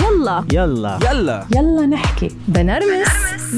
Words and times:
يلا. 0.00 0.44
يلا. 0.52 0.98
يلا. 1.10 1.46
يلا 1.56 1.86
نحكي. 1.86 2.28
بنرمس. 2.48 3.08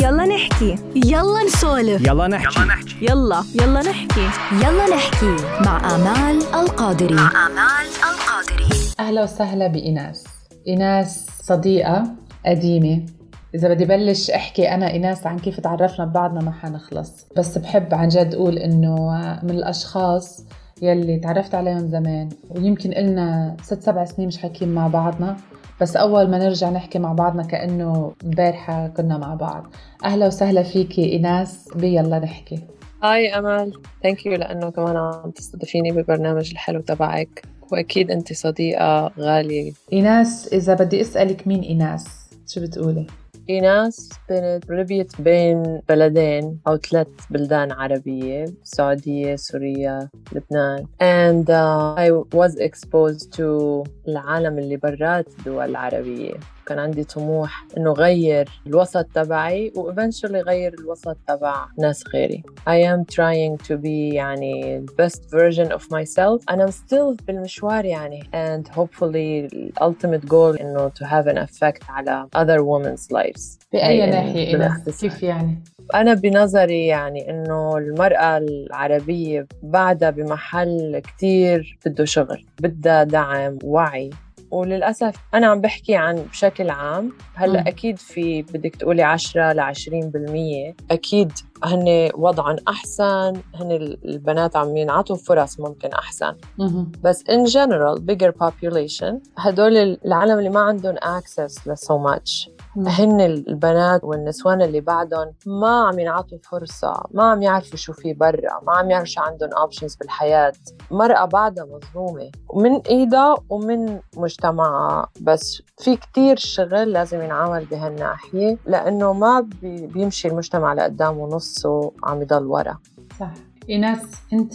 يلا 0.03 0.25
نحكي. 0.25 0.77
يلا 0.95 1.45
نسولف. 1.47 2.07
يلا 2.07 2.29
نحكي. 2.29 2.61
يلا 3.03 3.45
يلا. 3.61 3.81
نحكي. 3.83 4.29
يلا 4.53 4.97
نحكي. 4.97 5.37
مع 5.65 5.95
آمال 5.95 6.43
القادري. 6.55 7.15
مع 7.15 7.47
آمال 7.47 7.87
القادري. 8.11 8.69
أهلا 9.01 9.23
وسهلا 9.23 9.67
بإيناس 9.67 10.25
إيناس 10.69 11.27
صديقة 11.43 12.05
قديمة. 12.47 13.07
إذا 13.55 13.69
بدي 13.69 13.85
بلش 13.85 14.31
أحكي 14.31 14.75
أنا 14.75 14.91
إيناس 14.91 15.27
عن 15.27 15.39
كيف 15.39 15.61
تعرفنا 15.61 16.05
ببعضنا 16.05 16.41
ما 16.41 16.53
حنخلص. 16.53 17.11
بس 17.37 17.59
بحب 17.59 17.95
عن 17.95 18.09
جد 18.09 18.35
أقول 18.35 18.59
إنه 18.59 18.97
من 19.43 19.51
الأشخاص 19.51 20.45
يلي 20.83 21.19
تعرفت 21.19 21.55
عليهم 21.55 21.89
زمان 21.89 22.29
ويمكن 22.51 22.93
إلنا 22.93 23.57
ست 23.63 23.83
سبع 23.83 24.05
سنين 24.05 24.29
مش 24.29 24.39
حاكيين 24.39 24.75
مع 24.75 24.87
بعضنا 24.89 25.37
بس 25.85 25.97
أول 25.97 26.31
ما 26.31 26.39
نرجع 26.39 26.71
نحكي 26.71 26.99
مع 26.99 27.13
بعضنا 27.13 27.43
كأنه 27.43 28.13
امبارحة 28.25 28.89
كنا 28.89 29.19
مع 29.19 29.35
بعض. 29.35 29.73
أهلا 30.05 30.27
وسهلا 30.27 30.63
فيكي 30.63 31.13
إيناس 31.13 31.69
بيلا 31.77 32.19
نحكي. 32.19 32.59
هاي 33.03 33.39
أمل 33.39 33.73
thank 34.03 34.27
you 34.27 34.35
لأنه 34.35 34.71
كمان 34.71 34.97
عم 34.97 35.31
تستضيفيني 35.31 35.91
بالبرنامج 35.91 36.51
الحلو 36.51 36.81
تبعك 36.81 37.43
وأكيد 37.73 38.11
أنت 38.11 38.33
صديقة 38.33 39.13
غالية. 39.19 39.73
إيناس 39.93 40.49
إذا 40.53 40.75
بدي 40.75 41.01
أسألك 41.01 41.47
مين 41.47 41.63
إيناس؟ 41.63 42.05
شو 42.47 42.61
بتقولي؟ 42.61 43.07
إيناس 43.51 44.11
بنت 44.31 44.71
ربيت 44.71 45.21
بين 45.21 45.81
بلدين 45.89 46.59
أو 46.67 46.77
ثلاث 46.77 47.07
بلدان 47.31 47.73
عربية 47.73 48.45
السعودية 48.45 49.37
سوريا 49.37 50.09
لبنان. 50.33 50.87
And 51.01 51.51
uh, 51.51 51.95
I 51.97 52.11
was 52.37 52.57
exposed 52.57 53.33
to 53.37 53.83
العالم 54.09 54.59
اللي 54.59 54.77
برات 54.77 55.29
الدول 55.39 55.71
العربية. 55.71 56.35
كان 56.67 56.79
عندي 56.79 57.05
طموح 57.05 57.67
إنه 57.77 57.93
غير 57.93 58.49
الوسط 58.67 59.07
تبعي 59.15 59.73
و 59.77 59.93
eventually 59.93 60.35
غير 60.35 60.75
الوسط 60.81 61.17
تبع 61.29 61.67
ناس 61.79 62.05
غيري. 62.15 62.43
I 62.69 62.97
am 62.97 63.05
trying 63.15 63.67
to 63.67 63.77
be 63.77 64.15
يعني 64.15 64.87
the 64.87 64.93
best 64.93 65.21
version 65.31 65.73
of 65.73 65.83
myself. 65.83 66.43
And 66.51 66.63
I'm 66.63 66.71
still 66.71 67.17
بالمشوار 67.27 67.85
يعني. 67.85 68.23
And 68.33 68.69
hopefully 68.69 69.49
the 69.49 69.83
ultimate 69.83 70.27
goal 70.27 70.61
إنه 70.61 70.89
to 70.89 71.05
have 71.05 71.27
an 71.27 71.39
effect 71.39 71.83
على 71.89 72.27
other 72.37 72.61
women's 72.63 73.13
lives. 73.13 73.59
بأي 73.73 74.07
ناحية. 74.07 74.83
كيف 75.01 75.23
يعني؟ 75.23 75.63
أنا 75.95 76.15
بنظري 76.15 76.87
يعني 76.87 77.31
إنه 77.31 77.77
المرأة 77.77 78.37
العربية 78.37 79.47
بعدها 79.63 80.11
بمحل 80.11 80.99
كتير 80.99 81.79
بده 81.87 82.05
شغل 82.05 82.47
بدها 82.61 83.05
دعم 83.05 83.59
وعي. 83.65 84.11
وللأسف 84.55 85.15
أنا 85.35 85.47
عم 85.47 85.61
بحكي 85.61 85.97
عن 85.97 86.15
بشكل 86.17 86.71
عام 86.71 87.13
هلأ 87.35 87.61
مم. 87.61 87.67
أكيد 87.67 87.99
في 87.99 88.43
بدك 88.43 88.77
تقولي 88.77 89.03
10 89.03 89.53
ل 89.53 89.61
20% 89.61 90.75
أكيد 90.91 91.33
هن 91.65 92.11
وضعهم 92.15 92.57
أحسن 92.69 93.33
هن 93.55 93.73
البنات 94.05 94.57
عم 94.57 94.77
ينعطوا 94.77 95.17
فرص 95.17 95.61
ممكن 95.61 95.89
أحسن 95.93 96.35
مهم. 96.59 96.93
بس 97.03 97.23
in 97.23 97.51
general 97.51 97.99
bigger 98.01 98.33
population 98.45 99.15
هدول 99.39 99.77
العالم 100.05 100.39
اللي 100.39 100.51
ما 100.51 100.61
عندهم 100.61 100.97
access 100.97 101.67
ل 101.67 101.77
so 101.77 101.95
much 102.11 102.49
مم. 102.49 102.55
هن 102.77 103.21
البنات 103.21 104.05
والنسوان 104.05 104.63
اللي 104.63 104.81
بعدهم 104.81 105.33
ما 105.47 105.87
عم 105.89 105.99
ينعطوا 105.99 106.39
فرصة 106.51 107.03
ما 107.11 107.25
عم 107.31 107.43
يعرفوا 107.43 107.77
شو 107.77 107.93
في 107.93 108.13
برا 108.13 108.61
ما 108.67 108.77
عم 108.77 108.91
يعرفوا 108.91 109.07
شو 109.07 109.21
عندهم 109.21 109.51
options 109.51 109.99
بالحياة. 109.99 110.53
مرأة 110.91 111.25
بعدها 111.25 111.65
مظلومة 111.65 112.31
من 112.55 112.81
إيدها 112.81 113.35
ومن 113.51 113.99
مجتمعها. 114.17 115.07
بس 115.21 115.63
في 115.79 115.97
كتير 115.97 116.37
شغل 116.37 116.93
لازم 116.93 117.23
ينعمل 117.23 117.65
بهالناحية 117.65 118.59
لأنه 118.67 119.13
ما 119.13 119.41
بي- 119.63 119.87
بيمشي 119.87 120.29
المجتمع 120.29 120.75
لقدام 120.75 121.19
ونصه 121.19 121.93
عم 122.05 122.23
يضل 122.23 122.47
ورا. 122.47 122.79
صح. 123.21 123.31
إيناس 123.71 124.01
أنت 124.33 124.55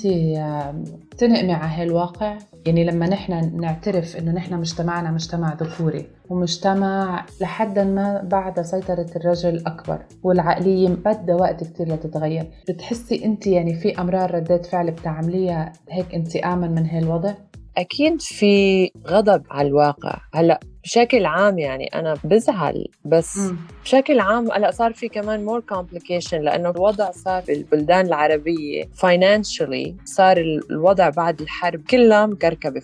بتنقمي 1.11 1.53
على 1.53 1.71
هالواقع 1.83 2.37
يعني 2.65 2.83
لما 2.83 3.09
نحن 3.09 3.61
نعترف 3.61 4.17
إنه 4.17 4.31
نحن 4.31 4.53
مجتمعنا 4.53 5.11
مجتمع 5.11 5.53
ذكوري 5.53 6.07
ومجتمع 6.29 7.25
لحد 7.41 7.79
ما 7.79 8.21
بعد 8.31 8.61
سيطرة 8.61 9.07
الرجل 9.15 9.63
أكبر 9.67 9.99
والعقلية 10.23 10.89
بدها 10.89 11.35
وقت 11.35 11.63
كتير 11.63 11.87
لتتغير 11.87 12.47
بتحسي 12.69 13.25
أنت 13.25 13.47
يعني 13.47 13.73
في 13.73 14.01
أمرار 14.01 14.35
ردات 14.35 14.65
فعل 14.65 14.91
بتعمليها 14.91 15.73
هيك 15.89 16.15
انتقاما 16.15 16.67
من 16.67 16.85
هالوضع؟ 16.85 17.33
أكيد 17.77 18.21
في 18.21 18.91
غضب 19.07 19.43
على 19.51 19.67
الواقع 19.67 20.17
هلأ 20.33 20.59
بشكل 20.83 21.25
عام 21.25 21.59
يعني 21.59 21.85
أنا 21.85 22.15
بزعل 22.23 22.87
بس 23.05 23.39
بشكل 23.83 24.19
عام 24.19 24.51
هلأ 24.51 24.71
صار 24.71 24.93
في 24.93 25.09
كمان 25.09 25.45
more 25.45 25.59
complication 25.59 26.41
لأنه 26.41 26.69
الوضع 26.69 27.11
صار 27.11 27.43
بالبلدان 27.47 28.05
العربية 28.05 28.83
financially 28.83 29.93
صار 30.05 30.37
الوضع 30.37 31.09
بعد 31.09 31.41
الحرب 31.41 31.81
كلها 31.89 32.25
مكركبة 32.25 32.79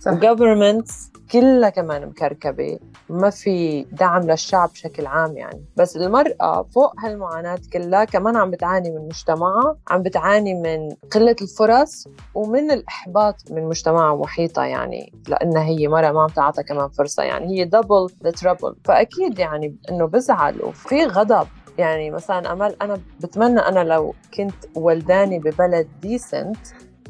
صح. 0.00 0.12
و 0.12 0.20
governments 0.20 1.12
كلها 1.32 1.70
كمان 1.70 2.06
مكركبة 2.06 2.78
ما 3.10 3.30
في 3.30 3.86
دعم 3.92 4.22
للشعب 4.22 4.68
بشكل 4.68 5.06
عام 5.06 5.36
يعني. 5.36 5.64
بس 5.76 5.96
المرأة 5.96 6.62
فوق 6.62 7.00
هالمعاناة 7.00 7.58
كلها 7.72 8.04
كمان 8.04 8.36
عم 8.36 8.50
بتعاني 8.50 8.90
من 8.90 9.04
مجتمعها 9.06 9.76
عم 9.88 10.02
بتعاني 10.02 10.54
من 10.54 10.88
قلة 11.10 11.36
الفرص 11.42 12.08
ومن 12.34 12.70
الإحباط 12.70 13.36
من 13.50 13.62
مجتمعها 13.64 14.10
ومحيطها 14.10 14.66
يعني 14.66 15.12
لأنها 15.28 15.64
هي 15.64 15.88
مرأة 15.88 16.12
ما 16.12 16.22
عم 16.22 16.28
تعطى 16.28 16.62
كمان 16.62 16.88
فرصة 17.12 17.22
يعني 17.22 17.58
هي 17.58 17.64
double 17.64 18.08
the 18.24 18.30
trouble 18.30 18.74
فأكيد 18.84 19.38
يعني 19.38 19.76
إنه 19.90 20.06
بزعل 20.06 20.62
وفي 20.62 21.04
غضب. 21.04 21.46
يعني 21.78 22.10
مثلا 22.10 22.52
أمل 22.52 22.76
أنا 22.82 23.00
بتمنى 23.20 23.60
أنا 23.60 23.84
لو 23.84 24.14
كنت 24.34 24.54
ولدانة 24.74 25.38
ببلد 25.38 25.88
decent 26.02 26.56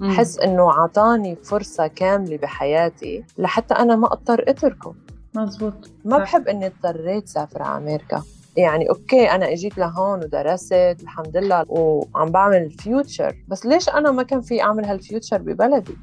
حس 0.03 0.39
إنه 0.39 0.73
عطاني 0.73 1.37
فرصة 1.37 1.87
كاملة 1.87 2.37
بحياتي 2.37 3.25
لحتى 3.39 3.75
أنا 3.75 3.97
ما 3.97 4.13
أضطر 4.13 4.45
أتركه. 4.49 4.95
مزبوط. 5.35 5.91
ما 6.05 6.19
صح. 6.19 6.23
بحب 6.23 6.49
إني 6.49 6.67
اضطريت 6.67 7.29
سافر 7.29 7.63
على 7.63 7.79
أمريكا. 7.79 8.23
يعني 8.57 8.91
okay 8.91 9.31
أنا 9.31 9.53
أجيت 9.53 9.79
لهون 9.79 10.19
ودرست 10.19 10.97
الحمد 11.03 11.37
لله 11.37 11.65
وعم 11.69 12.31
بعمل 12.31 12.71
future 12.71 13.37
بس 13.49 13.67
ليش 13.67 13.89
أنا 13.89 14.11
ما 14.11 14.23
كان 14.23 14.41
في 14.41 14.63
أعمل 14.63 14.85
هال 14.85 14.98
future 14.98 15.39
ببلدي. 15.39 15.97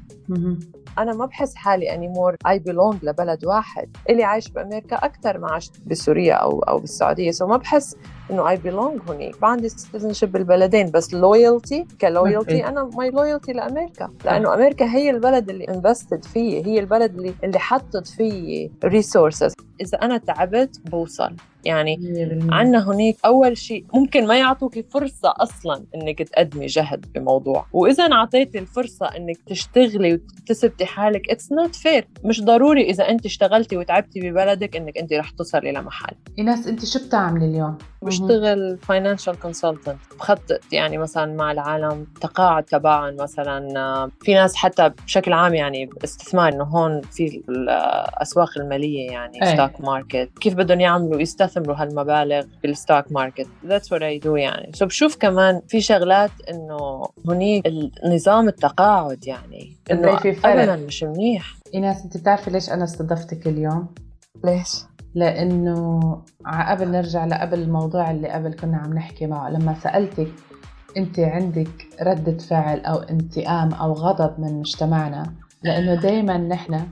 أنا 0.98 1.12
ما 1.12 1.26
بحس 1.26 1.54
حالي 1.54 1.94
اني 1.94 2.08
more 2.08 2.36
I 2.48 2.58
belong 2.58 3.04
لبلد 3.04 3.44
واحد. 3.44 3.96
اللي 4.10 4.24
عايش 4.24 4.48
بأمريكا 4.48 4.96
أكثر 4.96 5.38
ما 5.38 5.52
عشت 5.52 5.72
بسوريا 5.86 6.34
أو 6.34 6.60
أو 6.60 6.78
بالسعودية. 6.78 7.30
so 7.30 7.46
ما 7.46 7.56
بحس 7.56 7.96
انه 8.30 8.48
I 8.48 8.56
belong 8.56 9.00
هونيك 9.08 9.42
ما 9.42 9.48
عندي 9.48 9.68
citizenship 9.68 10.24
بالبلدين 10.24 10.90
بس 10.90 11.14
loyalty 11.14 11.86
ك 12.00 12.05
loyalty 12.05 12.36
okay. 12.36 12.68
أنا 12.68 12.90
my 12.94 13.10
loyalty 13.10 13.52
لأمريكا. 13.52 14.10
لأنه 14.24 14.54
أمريكا 14.54 14.84
هي 14.84 15.10
البلد 15.10 15.50
اللي 15.50 15.64
invested 15.64 16.24
فيي 16.24 16.66
هي 16.66 16.80
البلد 16.80 17.14
اللي 17.14 17.34
اللي 17.44 17.58
حطت 17.58 18.06
فيي 18.06 18.70
resources 18.84 19.54
إذا 19.80 19.98
أنا 19.98 20.16
تعبت 20.18 20.80
بوصل. 20.90 21.36
يعني 21.64 21.96
100% 21.96 22.52
عنا 22.52 22.90
هناك 22.90 23.16
أول 23.24 23.56
شيء 23.56 23.84
ممكن 23.94 24.26
ما 24.26 24.38
يعطوكي 24.38 24.82
فرصه 24.82 25.34
أصلا 25.36 25.84
إنك 25.94 26.22
تقدمي 26.22 26.66
جهد 26.66 27.06
بموضوع. 27.14 27.66
وإذا 27.72 28.06
انعطيتي 28.06 28.58
الفرصة 28.58 29.06
إنك 29.06 29.36
تشتغلي 29.46 30.14
وتثبتي 30.14 30.86
حالك 30.86 31.30
it's 31.30 31.52
not 31.52 31.74
fair 31.74 32.08
مش 32.24 32.44
ضروري 32.44 32.90
إذا 32.90 33.08
أنت 33.08 33.26
اشتغلتي 33.26 33.76
وتعبتي 33.76 34.20
ببلدك 34.20 34.76
إنك 34.76 34.98
أنت 34.98 35.12
رح 35.12 35.30
تصلي 35.30 35.72
لمحل. 35.72 36.14
إيناس 36.38 36.66
أنت 36.66 36.84
شو 36.84 37.06
بتعملي 37.06 37.44
اليوم؟ 37.44 37.78
بشتغل 38.22 38.78
financial 38.78 39.38
consultant 39.38 39.98
بخطط 40.18 40.60
يعني 40.72 40.98
مثلا 40.98 41.34
مع 41.34 41.52
العالم 41.52 42.06
تقاعد 42.20 42.64
تبعهم 42.64 43.16
مثلا 43.16 43.80
آه، 43.80 44.10
في 44.20 44.34
ناس 44.34 44.56
حتى 44.56 44.90
بشكل 45.06 45.32
عام 45.32 45.54
يعني 45.54 45.90
استثمار 46.04 46.52
إنه 46.52 46.64
هون 46.64 47.00
في 47.00 47.42
الاسواق 47.48 48.58
المالية 48.58 49.10
يعني 49.10 49.42
أي. 49.42 49.54
stock 49.54 49.80
market 49.80 50.30
كيف 50.40 50.54
بدهم 50.54 50.80
يعملوا 50.80 51.20
يستثمروا 51.20 51.76
هالمبالغ 51.76 52.44
بال 52.62 52.76
stock 52.76 53.12
market 53.12 53.46
that's 53.66 53.92
what 53.92 54.02
I 54.02 54.18
do 54.18 54.36
يعني 54.36 54.72
so 54.74 54.86
بشوف 54.86 55.16
كمان 55.16 55.60
في 55.68 55.80
شغلات 55.80 56.30
إنه 56.50 57.08
هنيك 57.28 57.66
النظام 58.04 58.48
التقاعد 58.48 59.26
يعني 59.26 59.76
إنه. 59.90 60.20
ابدا 60.44 60.76
مش 60.76 61.02
منيح 61.02 61.54
إيناس 61.74 62.04
أنت 62.04 62.16
بتعرفي 62.16 62.50
ليش 62.50 62.70
أنا 62.70 62.84
استضفتك 62.84 63.46
اليوم؟ 63.46 63.94
ليش؟ 64.44 64.68
لأنه 65.14 66.00
قبل 66.68 66.90
نرجع 66.90 67.24
لقبل 67.24 67.58
الموضوع 67.62 68.10
اللي 68.10 68.28
قبل 68.28 68.52
كنا 68.52 68.76
عم 68.76 68.94
نحكي 68.94 69.26
معه 69.26 69.50
لما 69.50 69.74
سألتك 69.74 70.28
أنت 70.96 71.18
عندك 71.18 71.88
ردة 72.02 72.38
فعل 72.38 72.80
أو 72.80 72.96
انتقام 72.98 73.72
أو 73.72 73.92
غضب 73.92 74.40
من 74.40 74.60
مجتمعنا 74.60 75.32
لأنه 75.64 75.94
دائما 75.94 76.36
نحن 76.38 76.86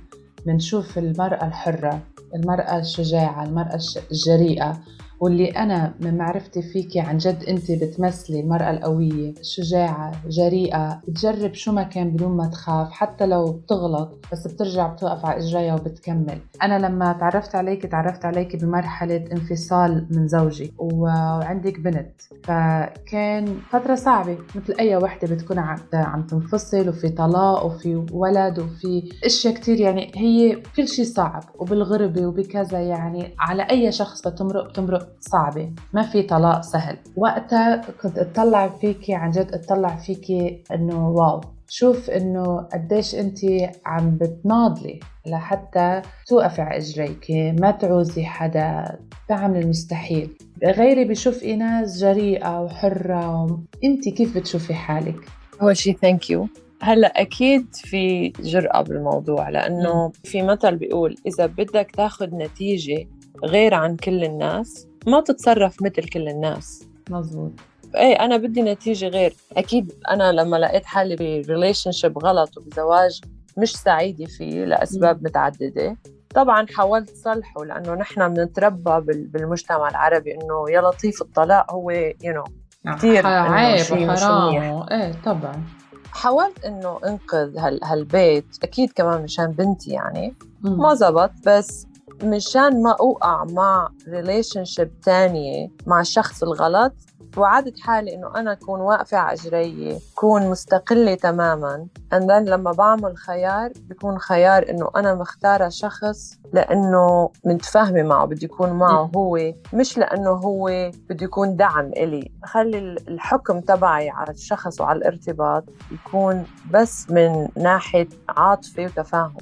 بنشوف 0.47 0.99
المرأة 0.99 1.47
الحرة 1.47 2.01
المرأة 2.35 2.79
الشجاعة 2.79 3.45
المرأة 3.45 3.79
الجريئة. 4.13 4.79
واللي 5.21 5.49
أنا 5.49 5.95
من 6.01 6.19
معرفتي 6.19 6.63
فيكي 6.63 7.01
عن 7.01 7.19
جد 7.19 7.45
أنت 7.45 7.73
بتمثلي 7.73 8.41
المرأة 8.41 8.71
القوية 8.71 9.35
شجاعة 9.43 10.13
جريئة 10.29 11.01
بتجرب 11.09 11.55
شو 11.55 11.73
ما 11.73 11.83
كان 11.83 12.11
بدون 12.11 12.37
ما 12.37 12.47
تخاف 12.47 12.91
حتى 12.91 13.27
لو 13.27 13.53
بتغلط 13.53 14.19
بس 14.33 14.47
بترجع 14.47 14.87
بتوقف 14.87 15.27
على 15.27 15.41
إجريها 15.41 15.75
وبتكمل. 15.75 16.39
أنا 16.63 16.87
لما 16.87 17.13
تعرفت 17.13 17.55
عليك 17.55 17.87
تعرفت 17.87 18.25
عليك 18.25 18.57
بمرحلة 18.57 19.25
انفصال 19.33 20.07
من 20.11 20.29
زوجي 20.29 20.73
وعندك 20.79 21.81
بنت. 21.81 22.21
فكان 22.45 23.57
فترة 23.71 23.95
صعبة 23.95 24.39
مثل 24.55 24.75
أي 24.81 24.97
وحدة 24.97 25.35
بتكون 25.35 25.59
عم 25.95 26.23
تنفصل 26.23 26.89
وفي 26.89 27.09
طلاق 27.09 27.67
وفي 27.67 28.07
ولد 28.13 28.59
وفي 28.59 29.09
أشياء 29.25 29.55
كتير. 29.55 29.81
يعني 29.81 30.13
هي 30.15 30.63
كل 30.77 30.89
شيء 30.89 31.05
صعب 31.05 31.45
وبالغربة 31.59 32.27
وبكذا 32.27 32.81
يعني 32.81 33.35
على 33.39 33.63
أي 33.63 33.93
شخص 33.93 34.29
بتمرق 34.29 34.69
بتمرق. 34.69 35.08
صعبة 35.21 35.71
ما 35.93 36.03
في 36.03 36.23
طلاق 36.23 36.61
سهل. 36.61 36.97
وقتها 37.17 37.83
كنت 38.03 38.19
أطلع 38.19 38.69
فيكي 38.69 39.15
عن 39.15 39.31
جد 39.31 39.55
أطلع 39.55 39.97
فيكي 39.97 40.63
إنه 40.75 41.09
واو. 41.09 41.41
شوف 41.71 42.11
إنه 42.11 42.57
قديش 42.73 43.15
أنت 43.15 43.39
عم 43.87 44.17
بتناضلي 44.17 45.01
لحتى 45.27 46.03
توقفي 46.27 46.63
على 46.63 46.77
إجريك 46.77 47.27
ما 47.61 47.71
تعوزي 47.71 48.25
حدا 48.25 48.99
تعمل 49.29 49.61
المستحيل. 49.61 50.31
غيري 50.65 51.05
بشوف 51.05 51.43
ايناس 51.43 52.01
جريئة 52.01 52.61
وحرة. 52.61 53.45
و... 53.45 53.59
أنت 53.85 54.09
كيف 54.09 54.39
بتشوفي 54.39 54.75
حالك؟ 54.75 55.17
أول 55.63 55.77
شيء 55.77 55.97
thank 55.97 56.31
you 56.31 56.49
هلأ 56.83 57.21
أكيد 57.21 57.67
في 57.75 58.29
جرأة 58.29 58.83
بالموضوع 58.83 59.49
لأنه 59.49 60.13
في 60.25 60.43
مثل 60.43 60.77
بيقول 60.77 61.17
إذا 61.27 61.47
بدك 61.47 61.91
تاخذ 61.97 62.35
نتيجة 62.35 63.07
غير 63.45 63.75
عن 63.75 63.97
كل 63.97 64.25
الناس 64.25 64.89
ما 65.09 65.21
تتصرف 65.21 65.83
مثل 65.83 66.09
كل 66.09 66.29
الناس. 66.29 66.85
مزبوط 67.11 67.53
إيه 67.97 68.15
أنا 68.25 68.37
بدي 68.37 68.63
نتيجة 68.63 69.09
غير. 69.09 69.35
أكيد 69.57 69.93
أنا 70.11 70.33
لما 70.33 70.57
لقيت 70.57 70.85
حالي 70.85 71.43
ب 71.49 71.93
relationship 71.93 72.19
غلط 72.19 72.59
وبزواج 72.59 73.21
مش 73.57 73.77
سعيدة 73.77 74.25
فيه 74.25 74.65
لأسباب 74.65 75.25
متعددة 75.25 75.97
طبعا 76.35 76.67
حاولت 76.75 77.17
صلحه 77.17 77.65
لأنه 77.65 77.95
نحن 77.95 78.35
بنتربى 78.35 79.01
بالمجتمع 79.05 79.89
العربي 79.89 80.35
إنه 80.35 80.71
يا 80.71 80.81
لطيف 80.81 81.23
الطلاق 81.23 81.73
هو 81.73 81.91
you 81.91 82.13
you 82.23 82.37
know 82.37 82.51
كثير 82.97 83.27
عيب 83.27 83.87
وحرام 83.93 84.87
إيه 84.91 85.13
طبعا. 85.25 85.65
حاولت 86.13 86.65
إنه 86.65 86.99
أنقذ 87.07 87.59
هال 87.59 87.85
هالبيت 87.85 88.47
أكيد 88.63 88.93
كمان 88.93 89.23
مشان 89.23 89.47
بنتي 89.47 89.91
يعني 89.91 90.35
ما 90.63 90.95
زبط 90.95 91.31
بس 91.47 91.87
مشان 92.23 92.83
ما 92.83 92.97
أوقع 93.01 93.45
مع 93.45 93.89
relationship 94.09 95.01
تانية 95.01 95.69
مع 95.87 96.01
الشخص 96.01 96.43
الغلط 96.43 96.93
وعدت 97.37 97.81
حالي 97.81 98.15
إنه 98.15 98.37
أنا 98.37 98.53
أكون 98.53 98.81
واقفة 98.81 99.19
على 99.19 99.33
اجري 99.35 99.99
كون 100.15 100.51
مستقلة 100.51 101.15
تماما 101.15 101.87
and 102.15 102.19
then 102.23 102.49
لما 102.49 102.73
بعمل 102.73 103.17
خيار 103.17 103.73
بيكون 103.89 104.19
خيار 104.19 104.71
إنه 104.71 104.91
أنا 104.97 105.15
مختارة 105.15 105.69
شخص 105.69 106.39
لأنه 106.53 107.31
متفاهمة 107.45 108.03
معه 108.03 108.25
بدي 108.27 108.45
يكون 108.45 108.71
معه 108.73 109.11
هو 109.17 109.53
مش 109.73 109.99
لأنه 109.99 110.31
هو 110.31 110.91
بده 111.11 111.25
يكون 111.25 111.57
دعم 111.57 111.87
إلي. 111.87 112.33
خلي 112.45 112.79
الحكم 113.09 113.61
تبعي 113.61 114.11
على 114.11 114.31
الشخص 114.31 114.81
وعلى 114.81 114.99
الارتباط 114.99 115.65
يكون 115.93 116.45
بس 116.71 117.11
من 117.11 117.49
ناحية 117.57 118.09
عاطفة 118.29 118.83
وتفاهم. 118.85 119.37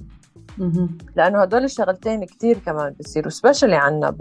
لأنه 1.17 1.43
هدول 1.43 1.65
الشغلتين 1.65 2.25
كثير 2.25 2.59
كمان 2.67 2.95
بصيروا 3.01 3.31
سبيشلي 3.31 3.77
عنا 3.77 4.17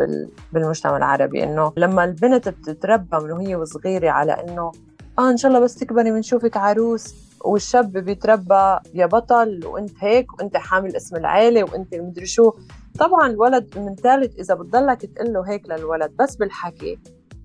بالمجتمع 0.54 0.98
العربي 0.98 1.44
إنه 1.44 1.74
لما 1.78 2.04
البنت 2.04 2.50
بتتربى 2.50 3.18
من 3.18 3.32
وهي 3.32 3.56
وصغيره 3.56 4.10
على 4.10 4.32
إنه 4.32 4.72
آه 5.20 5.32
إن 5.32 5.38
شاء 5.38 5.50
الله 5.52 5.64
بس 5.64 5.76
تكبري 5.76 6.12
بنشوفك 6.12 6.58
عروس 6.58 7.16
والشاب 7.46 7.92
بيتربى 7.92 8.78
يا 8.94 9.06
بطل 9.06 9.66
وأنت 9.66 9.92
هيك 10.00 10.34
وأنت 10.34 10.58
حامل 10.58 10.96
اسم 10.96 11.16
العيلة 11.16 11.64
وأنت 11.64 11.96
مدري 11.96 12.26
شو. 12.26 12.52
طبعا 13.00 13.28
الولد 13.30 13.78
من 13.78 13.96
ثالث 13.96 14.40
إذا 14.40 14.54
بتضلك 14.56 15.06
تقول 15.06 15.34
له 15.34 15.42
هيك 15.50 15.70
للولد 15.70 16.12
بس 16.20 16.36
بالحكي. 16.36 17.00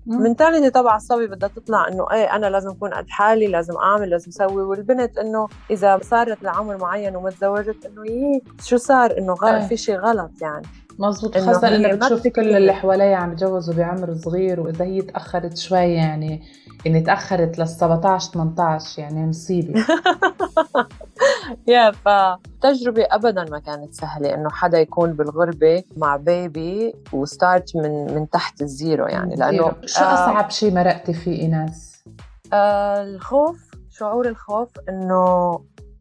منتاليتي 0.05 0.69
تبع 0.69 0.95
الصبي 0.95 1.27
بدها 1.27 1.49
تطلع 1.49 1.87
إنه 1.87 2.07
إيه 2.11 2.35
أنا 2.35 2.45
لازم 2.49 2.69
أكون 2.69 2.93
قد 2.93 3.09
حالي 3.09 3.47
لازم 3.47 3.77
أعمل 3.77 4.09
لازم 4.09 4.27
أسوي. 4.29 4.63
والبنت 4.63 5.17
إنه 5.17 5.47
إذا 5.71 5.99
صارت 6.03 6.43
لعمر 6.43 6.77
معين 6.77 7.15
وما 7.15 7.29
تزوجت 7.29 7.85
إنه 7.85 8.05
يي 8.05 8.41
شو 8.63 8.77
صار؟ 8.77 9.17
إنه 9.17 9.33
غلط 9.33 9.61
إيه. 9.61 9.67
في 9.67 9.77
شيء 9.77 9.97
غلط 9.97 10.31
يعني. 10.41 10.67
مزبوط 11.01 11.37
خاصة 11.37 11.75
انه 11.75 11.95
بتشوف 11.95 12.27
كل 12.27 12.55
اللي 12.55 12.73
حواليها 12.73 13.15
عم 13.15 13.31
يتجوزوا 13.31 13.73
بعمر 13.73 14.13
صغير 14.13 14.59
وإذا 14.59 14.85
هي 14.85 15.01
تأخرت 15.01 15.57
شوي 15.57 15.93
يعني 15.93 16.43
يعني 16.85 17.01
تأخرت 17.01 17.59
لل 17.59 17.67
17 17.67 18.31
18 18.31 19.01
يعني 19.01 19.27
مصيبة. 19.27 19.85
يا 21.67 21.91
فتجربة 21.91 23.07
أبدا 23.11 23.45
ما 23.51 23.59
كانت 23.59 23.93
سهلة 23.93 24.33
إنه 24.33 24.49
حدا 24.49 24.79
يكون 24.79 25.13
بالغربة 25.13 25.83
مع 25.97 26.15
بيبي 26.15 26.93
و 27.13 27.23
start 27.23 27.75
من 27.75 28.15
من 28.15 28.29
تحت 28.29 28.61
الزيرو 28.61 29.05
يعني 29.05 29.35
لأنه 29.35 29.71
شو 29.85 30.03
آه 30.03 30.13
أصعب 30.13 30.49
شيء 30.49 30.73
مرقتي 30.73 31.13
فيه 31.13 31.41
إيناس؟ 31.41 32.03
آه 32.53 33.03
الخوف 33.03 33.71
شعور 33.89 34.27
الخوف 34.27 34.69
إنه 34.89 35.59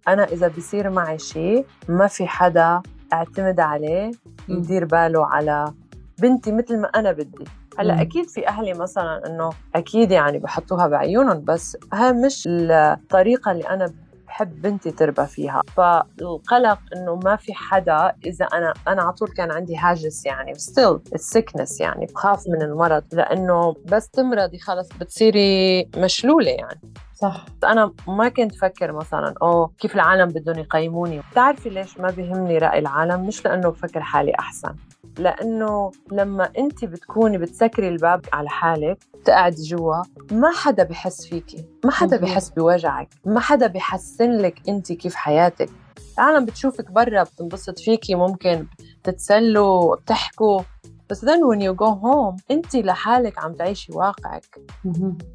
أنا 0.09 0.25
إذا 0.25 0.49
بيصير 0.49 0.91
معي 0.91 1.19
شيء 1.19 1.67
ما 1.89 2.07
في 2.07 2.27
حدا 2.27 2.83
أعتمد 3.13 3.61
عليه 3.61 4.11
يدير 4.49 4.85
باله 4.85 5.27
على 5.27 5.73
بنتي 6.19 6.53
مثل 6.53 6.81
ما 6.81 6.89
أنا 6.89 7.13
بدي. 7.13 7.45
هلأ 7.79 8.01
أكيد 8.01 8.29
في 8.29 8.49
أهلي 8.49 8.75
مثلا 8.75 9.27
إنه 9.27 9.51
أكيد 9.75 10.11
يعني 10.11 10.39
بحطوها 10.39 10.89
بعيونهم 10.89 11.45
بس 11.45 11.77
هاي 11.93 12.13
مش 12.13 12.45
الطريقة 12.47 13.53
اللي 13.53 13.69
أنا 13.69 13.93
بحب 14.27 14.63
بنتي 14.63 14.91
تربى 14.91 15.27
فيها. 15.27 15.63
فالقلق 15.77 16.79
إنه 16.97 17.15
ما 17.25 17.37
في 17.37 17.55
حدا 17.55 18.13
إذا 18.27 18.45
أنا 18.45 18.75
أنا 18.89 19.03
على 19.03 19.13
طول 19.13 19.29
كان 19.29 19.51
عندي 19.51 19.77
هاجس 19.77 20.27
يعني 20.27 20.55
still 20.55 20.99
ال 21.15 21.22
sickness 21.22 21.81
يعني 21.81 22.07
بخاف 22.07 22.49
من 22.49 22.63
المرض. 22.63 23.05
لأنه 23.13 23.75
بس 23.93 24.09
تمرضي 24.09 24.59
خلص 24.59 24.89
بتصيري 25.01 25.89
مشلولة 25.97 26.51
يعني. 26.51 26.81
صح. 27.21 27.45
أنا 27.65 27.93
ما 28.09 28.29
كنت 28.29 28.55
فكر 28.55 28.93
مثلا 28.93 29.35
أوه 29.43 29.71
كيف 29.79 29.95
العالم 29.95 30.29
بدهم 30.29 30.59
يقيموني؟ 30.59 31.23
بتعرفي 31.33 31.69
ليش 31.69 31.99
ما 31.99 32.11
بيهمني 32.11 32.59
رأي 32.59 32.79
العالم؟ 32.79 33.27
مش 33.27 33.45
لأنه 33.45 33.69
بفكر 33.69 34.01
حالي 34.01 34.33
أحسن 34.39 34.75
لأنه 35.19 35.91
لما 36.13 36.51
أنت 36.59 36.85
بتكوني 36.85 37.39
بتسكري 37.39 37.89
الباب 37.89 38.27
على 38.33 38.49
حالك 38.49 38.99
تقعدي 39.25 39.63
جوا 39.63 40.03
ما 40.33 40.51
حدا 40.57 40.83
بحس 40.83 41.27
فيكي 41.27 41.65
ما 41.85 41.91
حدا 41.91 42.17
بحس 42.17 42.51
بوجعك 42.51 43.09
ما 43.25 43.41
حدا 43.41 43.67
بحسن 43.67 44.33
لك 44.33 44.69
أنت 44.69 44.93
كيف 44.93 45.15
حياتك. 45.15 45.69
العالم 46.19 46.45
بتشوفك 46.45 46.91
برا 46.91 47.23
بتنبسط 47.23 47.79
فيكي 47.79 48.15
ممكن 48.15 48.67
تتسلوا 49.05 49.97
بتحكوا. 49.97 50.61
بس 51.11 51.25
then 51.25 51.39
when 51.39 51.61
you 51.61 51.75
go 51.75 51.91
home 51.91 52.43
انت 52.51 52.77
لحالك 52.77 53.39
عم 53.45 53.53
تعيشي 53.55 53.93
واقعك. 53.93 54.61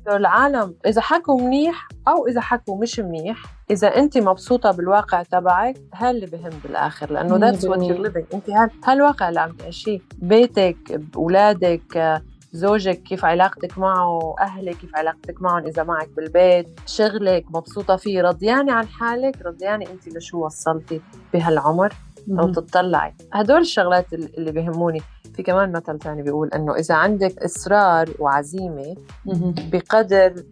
العالم 0.10 0.76
إذا 0.86 1.02
حكوا 1.02 1.42
منيح 1.42 1.88
أو 2.08 2.28
إذا 2.28 2.42
حكوا 2.42 2.78
مش 2.78 3.00
منيح 3.00 3.44
إذا 3.72 3.88
انت 3.88 4.18
مبسوطة 4.18 4.72
بالواقع 4.72 5.24
تبعك 5.24 5.76
هل 5.94 6.16
اللي 6.16 6.26
بهم 6.26 6.50
بالآخر 6.64 7.12
لأنه 7.12 7.52
that's 7.52 7.60
what 7.60 7.80
you're 7.80 8.08
living. 8.08 8.34
انت 8.34 8.70
هالواقع 8.84 9.30
اللي 9.30 9.40
عم 9.40 9.52
تعيشيه. 9.52 10.00
بيتك 10.18 11.02
اولادك 11.16 12.22
زوجك 12.52 13.04
كيف 13.04 13.26
علاقتك 13.26 13.78
معه 13.78 14.36
أهلك 14.40 14.76
كيف 14.78 14.96
علاقتك 14.96 15.42
معهم 15.42 15.66
إذا 15.66 15.84
معك 15.84 16.10
بالبيت 16.16 16.80
شغلك 16.86 17.46
مبسوطة 17.50 17.96
فيه 17.96 18.22
رضيانة 18.22 18.74
عن 18.74 18.88
حالك 18.88 19.42
رضيانة 19.42 19.86
أنت 19.92 20.08
لشو 20.18 20.46
وصلتي 20.46 21.02
بهالعمر. 21.34 21.94
أو 22.30 22.52
تطلعي 22.52 23.14
هدول 23.34 23.62
الشغلات 23.62 24.14
اللي 24.14 24.52
بيهموني 24.52 25.02
في 25.36 25.44
كمان 25.44 25.72
مثل 25.72 26.00
ثاني 26.00 26.22
بيقول 26.22 26.50
إنه 26.50 26.76
إذا 26.76 26.96
عندك 26.96 27.44
إصرار 27.44 28.10
وعزيمة 28.20 28.96
بقدر 29.72 30.44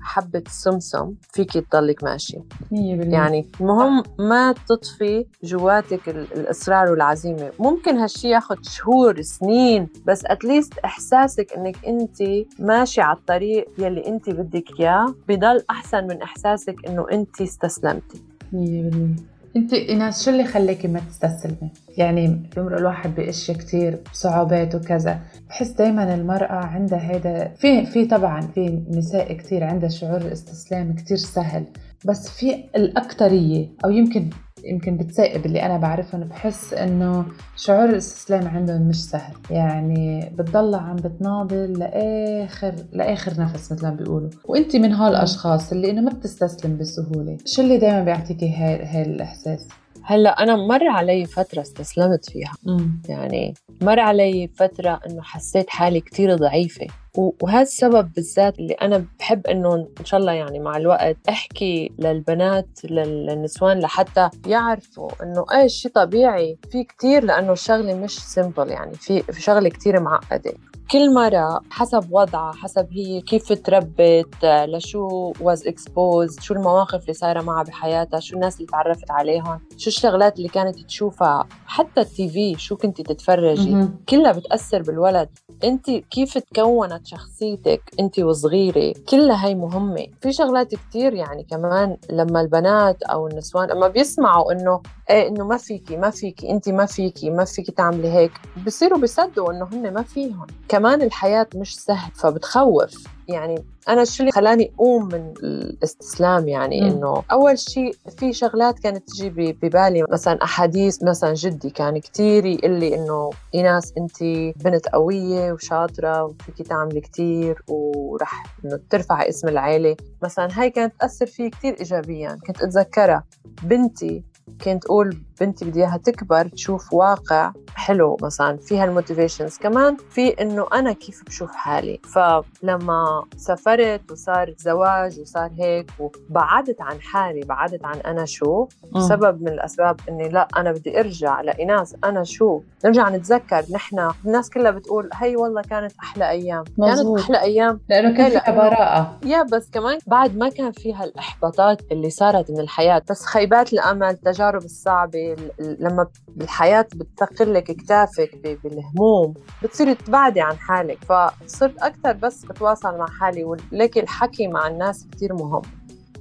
حبة 0.00 0.42
السمسم 0.46 1.14
فيك 1.32 1.52
تضلك 1.52 2.04
ماشي. 2.04 2.38
يعني 2.70 3.46
المهم 3.60 4.02
ما 4.18 4.54
تطفي 4.68 5.26
جواتك 5.42 6.08
الإصرار 6.08 6.90
والعزيمة. 6.90 7.50
ممكن 7.58 7.96
هالشي 7.96 8.28
ياخد 8.28 8.64
شهور 8.64 9.22
سنين 9.22 9.88
بس 10.06 10.24
أتليست 10.26 10.78
إحساسك 10.78 11.52
إنك 11.52 11.76
أنت 11.86 12.22
ماشي 12.58 13.00
على 13.00 13.16
الطريق 13.16 13.68
يلي 13.78 14.06
أنت 14.06 14.30
بدك 14.30 14.80
إياه 14.80 15.14
بضل 15.28 15.62
أحسن 15.70 16.06
من 16.06 16.22
إحساسك 16.22 16.76
إنه 16.86 17.06
أنت 17.12 17.40
استسلمتي. 17.40 18.22
100% 18.52 19.33
انت 19.56 19.72
ايناس 19.72 20.24
شو 20.24 20.30
اللي 20.30 20.44
خليكي 20.44 20.88
ما 20.88 21.00
تستسلمي؟ 21.00 21.70
يعني 21.96 22.42
بيمرق 22.56 22.78
الواحد 22.78 23.14
بأشياء 23.14 23.58
كثير 23.58 24.00
صعوبات 24.12 24.74
وكذا 24.74 25.20
بحس 25.48 25.70
دائما 25.70 26.14
المرأة 26.14 26.52
عندها 26.54 27.10
هيدا 27.10 27.54
في 27.56 27.86
في 27.86 28.06
طبعا 28.06 28.40
في 28.40 28.82
نساء 28.90 29.32
كثير 29.32 29.64
عندها 29.64 29.88
شعور 29.88 30.16
الاستسلام 30.16 30.94
كثير 30.94 31.16
سهل 31.16 31.64
بس 32.04 32.28
في 32.28 32.64
الأكثرية 32.76 33.68
أو 33.84 33.90
يمكن 33.90 34.30
يمكن 34.64 34.96
بتسائب 34.96 35.46
اللي 35.46 35.62
أنا 35.62 35.76
بعرفهم 35.76 36.20
بحس 36.24 36.74
إنه 36.74 37.24
شعور 37.56 37.84
الاستسلام 37.84 38.48
عندهم 38.48 38.82
مش 38.82 39.04
سهل. 39.04 39.34
يعني 39.50 40.30
بتضل 40.38 40.74
عم 40.74 40.96
بتناضل 40.96 41.72
لآخر 41.72 42.74
لآخر 42.92 43.40
نفس 43.40 43.72
مثل 43.72 43.86
ما 43.86 43.94
بيقولوا. 43.94 44.30
وأنت 44.44 44.76
من 44.76 44.92
هالاشخاص 44.92 45.72
اللي 45.72 45.90
إنه 45.90 46.00
ما 46.00 46.10
بتستسلم 46.10 46.78
بسهوله 46.78 47.38
شو 47.46 47.62
اللي 47.62 47.78
دائما 47.78 48.04
بيعطيكي 48.04 48.54
هاي 48.54 49.02
الإحساس؟ 49.02 49.68
هلا 50.06 50.42
أنا 50.42 50.56
مر 50.56 50.88
علي 50.88 51.24
فترة 51.26 51.60
استسلمت 51.60 52.30
فيها. 52.30 52.52
مم. 52.66 53.02
يعني 53.08 53.54
مر 53.82 54.00
علي 54.00 54.48
فترة 54.56 55.00
إنه 55.06 55.22
حسيت 55.22 55.70
حالي 55.70 56.00
كتير 56.00 56.36
ضعيفة. 56.36 56.86
وهذا 57.16 57.62
السبب 57.62 58.12
بالذات 58.12 58.58
اللي 58.58 58.74
أنا 58.74 59.04
بحب 59.18 59.46
إنه 59.46 59.74
إن 59.74 60.04
شاء 60.04 60.20
الله 60.20 60.32
يعني 60.32 60.58
مع 60.58 60.76
الوقت 60.76 61.16
أحكي 61.28 61.92
للبنات 61.98 62.68
للنسوان 62.84 63.78
لحتى 63.80 64.30
يعرفوا 64.46 65.10
إنه 65.22 65.44
إيه 65.52 65.66
شيء 65.66 65.92
طبيعي. 65.92 66.58
في 66.70 66.84
كتير 66.84 67.24
لأنه 67.24 67.52
الشغلة 67.52 67.94
مش 67.94 68.18
simple 68.18 68.70
يعني 68.70 68.94
في 68.94 69.40
شغلة 69.42 69.68
كتير 69.68 70.00
معقدة. 70.00 70.52
كل 70.90 71.14
مرة 71.14 71.60
حسب 71.70 72.04
وضعها 72.10 72.52
حسب 72.52 72.86
هي 72.92 73.20
كيف 73.20 73.52
تربت 73.52 74.44
لشو 74.44 75.32
was 75.40 75.66
exposed 75.66 76.40
شو 76.40 76.54
المواقف 76.54 77.02
اللي 77.02 77.12
صايرة 77.14 77.42
معها 77.42 77.62
بحياتها 77.62 78.20
شو 78.20 78.34
الناس 78.36 78.56
اللي 78.56 78.66
تعرفت 78.66 79.10
عليهم 79.10 79.60
شو 79.76 79.88
الشغلات 79.90 80.36
اللي 80.36 80.48
كانت 80.48 80.78
تشوفها 80.80 81.44
حتى 81.66 82.00
ال 82.00 82.28
TV 82.28 82.54
شو 82.58 82.76
كنتي 82.76 83.02
تتفرجي. 83.02 83.88
كلها 84.08 84.32
بتأثر 84.32 84.82
بالولد. 84.82 85.28
انت 85.64 85.90
كيف 85.90 86.38
تكونت 86.38 87.06
شخصيتك 87.06 87.82
انت 88.00 88.18
وصغيرة؟ 88.18 88.94
كلها 89.08 89.46
هي 89.46 89.54
مهمة. 89.54 90.06
في 90.20 90.32
شغلات 90.32 90.74
كتير 90.74 91.12
يعني 91.14 91.44
كمان 91.44 91.96
لما 92.10 92.40
البنات 92.40 93.02
أو 93.02 93.28
النسوان 93.28 93.68
لما 93.68 93.88
بيسمعوا 93.88 94.52
إنه 94.52 94.80
إيه 95.10 95.28
إنه 95.28 95.44
ما 95.46 95.56
فيكي 95.56 95.96
ما 95.96 96.10
فيكي 96.10 96.50
انت 96.50 96.68
ما 96.68 96.86
فيكي 96.86 97.30
ما 97.30 97.44
فيكي 97.44 97.72
تعملي 97.72 98.12
هيك. 98.12 98.32
بصيروا 98.66 98.98
بيصدقوا 98.98 99.52
إنه 99.52 99.68
هن 99.72 99.92
ما 99.92 100.02
فيهم. 100.02 100.46
كمان 100.68 101.02
الحياة 101.02 101.46
مش 101.54 101.78
سهل 101.80 102.12
فبتخوف. 102.14 103.06
يعني 103.28 103.64
أنا 103.88 104.04
شو 104.04 104.22
اللي 104.22 104.32
خلاني 104.32 104.72
أقوم 104.74 105.04
من 105.04 105.34
الاستسلام؟ 105.42 106.48
يعني. 106.48 106.88
إنه 106.88 107.22
أول 107.32 107.58
شيء 107.58 107.96
في 108.18 108.32
شغلات 108.32 108.78
كانت 108.78 109.08
تجي 109.08 109.30
ببالي. 109.30 110.04
مثلا 110.10 110.44
أحاديث 110.44 111.02
مثلا 111.02 111.34
جدي 111.34 111.70
كان 111.70 111.98
كتير 111.98 112.46
يقول 112.46 112.70
لي 112.70 112.94
إنه 112.94 113.30
ايناس 113.54 113.92
انت 113.98 114.22
بنت 114.64 114.88
قوية 114.88 115.52
وشاطرة 115.52 116.24
وفيكي 116.24 116.62
تعملي 116.62 117.00
كتير 117.00 117.62
ورح 117.68 118.42
إنه 118.64 118.80
ترفعي 118.90 119.28
اسم 119.28 119.48
العيلة. 119.48 119.96
مثلا 120.22 120.48
هاي 120.52 120.70
كانت 120.70 120.94
تأثر 121.00 121.26
فيه 121.26 121.50
كتير 121.50 121.76
ايجابيا. 121.78 122.38
كنت 122.46 122.62
أتذكرها. 122.62 123.24
بنتي 123.62 124.22
كنت 124.64 124.84
أقول 124.86 125.18
بنتي 125.40 125.64
بدي 125.64 125.80
إياها 125.80 125.96
تكبر 125.96 126.48
تشوف 126.48 126.92
واقع 126.92 127.52
حلو 127.74 128.16
مثلا 128.22 128.56
فيها 128.56 128.84
ال 128.84 128.90
motivations 128.90 129.56
كمان 129.58 129.96
في 130.10 130.28
إنه 130.28 130.66
أنا 130.74 130.92
كيف 130.92 131.22
بشوف 131.26 131.50
حالي. 131.52 132.00
فلما 132.14 133.24
سافرت 133.36 134.10
وصار 134.12 134.54
زواج 134.58 135.20
وصار 135.20 135.50
هيك 135.58 135.90
وبعدت 135.98 136.80
عن 136.80 137.00
حالي 137.00 137.40
بعدت 137.40 137.84
عن 137.84 137.96
أنا 138.00 138.24
شو. 138.24 138.66
سبب 139.08 139.42
من 139.42 139.48
الأسباب 139.48 140.00
إني 140.08 140.28
لا 140.28 140.48
أنا 140.56 140.72
بدي 140.72 141.00
أرجع 141.00 141.40
لإيناس 141.40 141.96
أنا 142.04 142.24
شو. 142.24 142.60
نرجع 142.84 143.08
نتذكر 143.08 143.64
نحن 143.72 144.10
الناس 144.26 144.50
كلها 144.50 144.70
بتقول 144.70 145.10
هي 145.14 145.36
والله 145.36 145.62
كانت 145.62 145.92
أحلى 146.02 146.30
أيام. 146.30 146.64
مزبوط. 146.78 147.16
كانت 147.20 147.30
أحلى 147.30 147.40
أيام. 147.40 147.80
لأنه 147.88 148.16
كان 148.16 148.30
فيها 148.30 148.40
لأنه- 148.40 148.50
براءة. 148.50 149.18
yeah 149.24 149.42
بس 149.42 149.70
كمان 149.70 149.98
بعد 150.06 150.36
ما 150.36 150.48
كان 150.48 150.72
فيها 150.72 151.04
الإحباطات 151.04 151.82
اللي 151.92 152.10
صارت 152.10 152.50
من 152.50 152.60
الحياة. 152.60 153.02
بس 153.10 153.24
خيبات 153.24 153.72
الأمل 153.72 154.18
التجارب 154.34 154.64
الصعبة 154.64 155.32
ال- 155.32 155.50
ال- 155.60 155.76
لما 155.80 156.06
الحياة 156.40 156.86
بتثقل 156.94 157.54
لك 157.54 157.64
كتافك 157.64 158.58
بالهموم 158.64 159.34
بتصيري 159.62 159.94
تبعدي 159.94 160.40
عن 160.40 160.56
حالك 160.58 160.98
فصرت 161.04 161.78
أكثر 161.82 162.12
بس 162.12 162.44
بتواصل 162.44 162.98
مع 162.98 163.06
حالي 163.06 163.44
ولكن 163.44 164.00
الحكي 164.02 164.48
مع 164.48 164.66
الناس 164.66 165.06
كتير 165.12 165.34
مهم. 165.34 165.62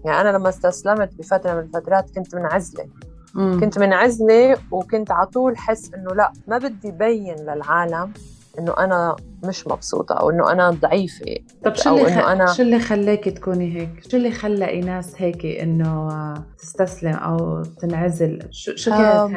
يعني 0.05 0.21
أنا 0.29 0.37
لما 0.37 0.49
استسلمت 0.49 1.13
بفترة 1.15 1.53
من 1.53 1.59
الفترات 1.59 2.09
كنت 2.15 2.35
منعزلة 2.35 2.85
مم. 3.35 3.59
كنت 3.59 3.79
منعزلة 3.79 4.57
وكنت 4.71 5.11
على 5.11 5.27
طول 5.27 5.57
حس 5.57 5.93
إنه 5.93 6.15
لا 6.15 6.31
ما 6.47 6.57
بدي 6.57 6.91
بين 6.91 7.35
للعالم. 7.35 8.13
إنه 8.59 8.73
أنا 8.79 9.15
مش 9.43 9.67
مبسوطة 9.67 10.15
أو 10.15 10.29
إنه 10.29 10.51
أنا 10.51 10.69
ضعيفة 10.69 11.25
طب 11.63 11.75
شو 11.75 11.89
أو 11.89 11.97
اللي 11.97 12.21
خ... 12.21 12.35
أنا- 12.35 12.57
شو 12.57 12.63
اللي 12.63 12.79
خلاكي 12.79 13.31
تكوني 13.31 13.75
هيك؟ 13.79 14.03
شو 14.11 14.17
اللي 14.17 14.31
خلى 14.31 14.67
ايناس 14.69 15.21
هيك 15.21 15.45
إنه 15.45 16.09
تستسلم 16.57 17.13
أو 17.13 17.63
تنعزل؟ 17.63 18.39
شو 18.51 18.75
شو 18.75 18.91
كانت 18.91 19.01
آم. 19.21 19.35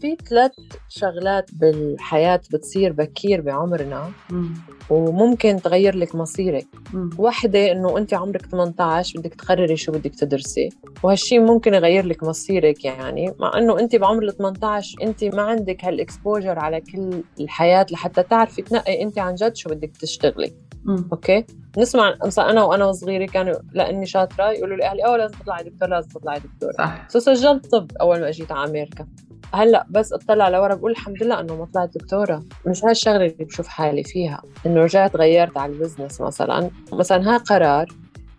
في 0.00 0.16
ثلاث 0.28 0.52
شغلات 0.88 1.50
بالحياة 1.52 2.40
بتصير 2.52 2.92
بكير 2.92 3.40
بعمرنا 3.40 4.10
مم. 4.30 4.54
وممكن 4.90 5.56
تغير 5.56 5.96
لك 5.96 6.14
مصيرك. 6.14 6.66
مم. 6.94 7.10
واحدة 7.18 7.72
إنه 7.72 7.98
أنت 7.98 8.14
عمرك 8.14 8.46
18 8.46 9.20
بدك 9.20 9.34
تقرري 9.34 9.76
شو 9.76 9.92
بدك 9.92 10.14
تدرسي. 10.14 10.68
وهالشي 11.02 11.38
ممكن 11.38 11.74
يغير 11.74 12.06
لك 12.06 12.22
مصيرك 12.24 12.84
يعني. 12.84 13.34
مع 13.40 13.58
إنه 13.58 13.78
أنت 13.78 13.96
بعمر 13.96 14.22
ال 14.22 14.36
18 14.36 15.02
أنت 15.02 15.24
ما 15.24 15.42
عندك 15.42 15.84
هال 15.84 15.99
exposure 15.99 16.58
على 16.58 16.80
كل 16.80 17.22
الحياة 17.40 17.86
لحتى 17.90 18.22
تعرفي 18.22 18.62
تنقي 18.62 19.02
أنت 19.02 19.18
عن 19.18 19.34
جد 19.34 19.56
شو 19.56 19.70
بدك 19.70 19.96
تشتغلي. 19.96 20.52
مم. 20.84 21.08
okay؟ 21.12 21.44
نسمع 21.78 22.14
مثلا 22.26 22.50
أنا 22.50 22.64
وأنا 22.64 22.84
وصغيرة 22.84 23.26
كانوا 23.26 23.54
لأني 23.72 24.06
شاطرة 24.06 24.50
يقولوا 24.50 24.76
لي 24.76 24.84
أهلي 24.84 25.06
أوه 25.06 25.16
لازم 25.16 25.38
تطلعي 25.38 25.64
دكتور 25.64 25.88
لازم 25.88 26.08
تطلعي 26.08 26.40
دكتور. 26.40 26.72
صح. 26.72 27.08
so 27.08 27.18
سجلت 27.18 27.66
طب 27.66 27.90
أول 28.00 28.20
ما 28.20 28.28
إجيت 28.28 28.52
على 28.52 28.70
أمريكا. 28.70 29.06
هلأ 29.54 29.86
بس 29.90 30.12
اطلع 30.12 30.48
لورا 30.48 30.74
بقول 30.74 30.90
الحمد 30.90 31.22
لله 31.22 31.40
إنه 31.40 31.56
ما 31.56 31.66
طلعت 31.74 31.98
دكتورة. 31.98 32.42
مش 32.66 32.84
هالشغله 32.84 33.16
اللي 33.16 33.44
بشوف 33.44 33.66
حالي 33.66 34.04
فيها 34.04 34.42
إنه 34.66 34.80
رجعت 34.80 35.16
غيرت 35.16 35.56
على 35.56 35.72
ال 35.72 35.77
business 35.77 36.20
مثلا. 36.20 36.70
مثلا 36.92 37.34
ها 37.34 37.38
قرار. 37.38 37.86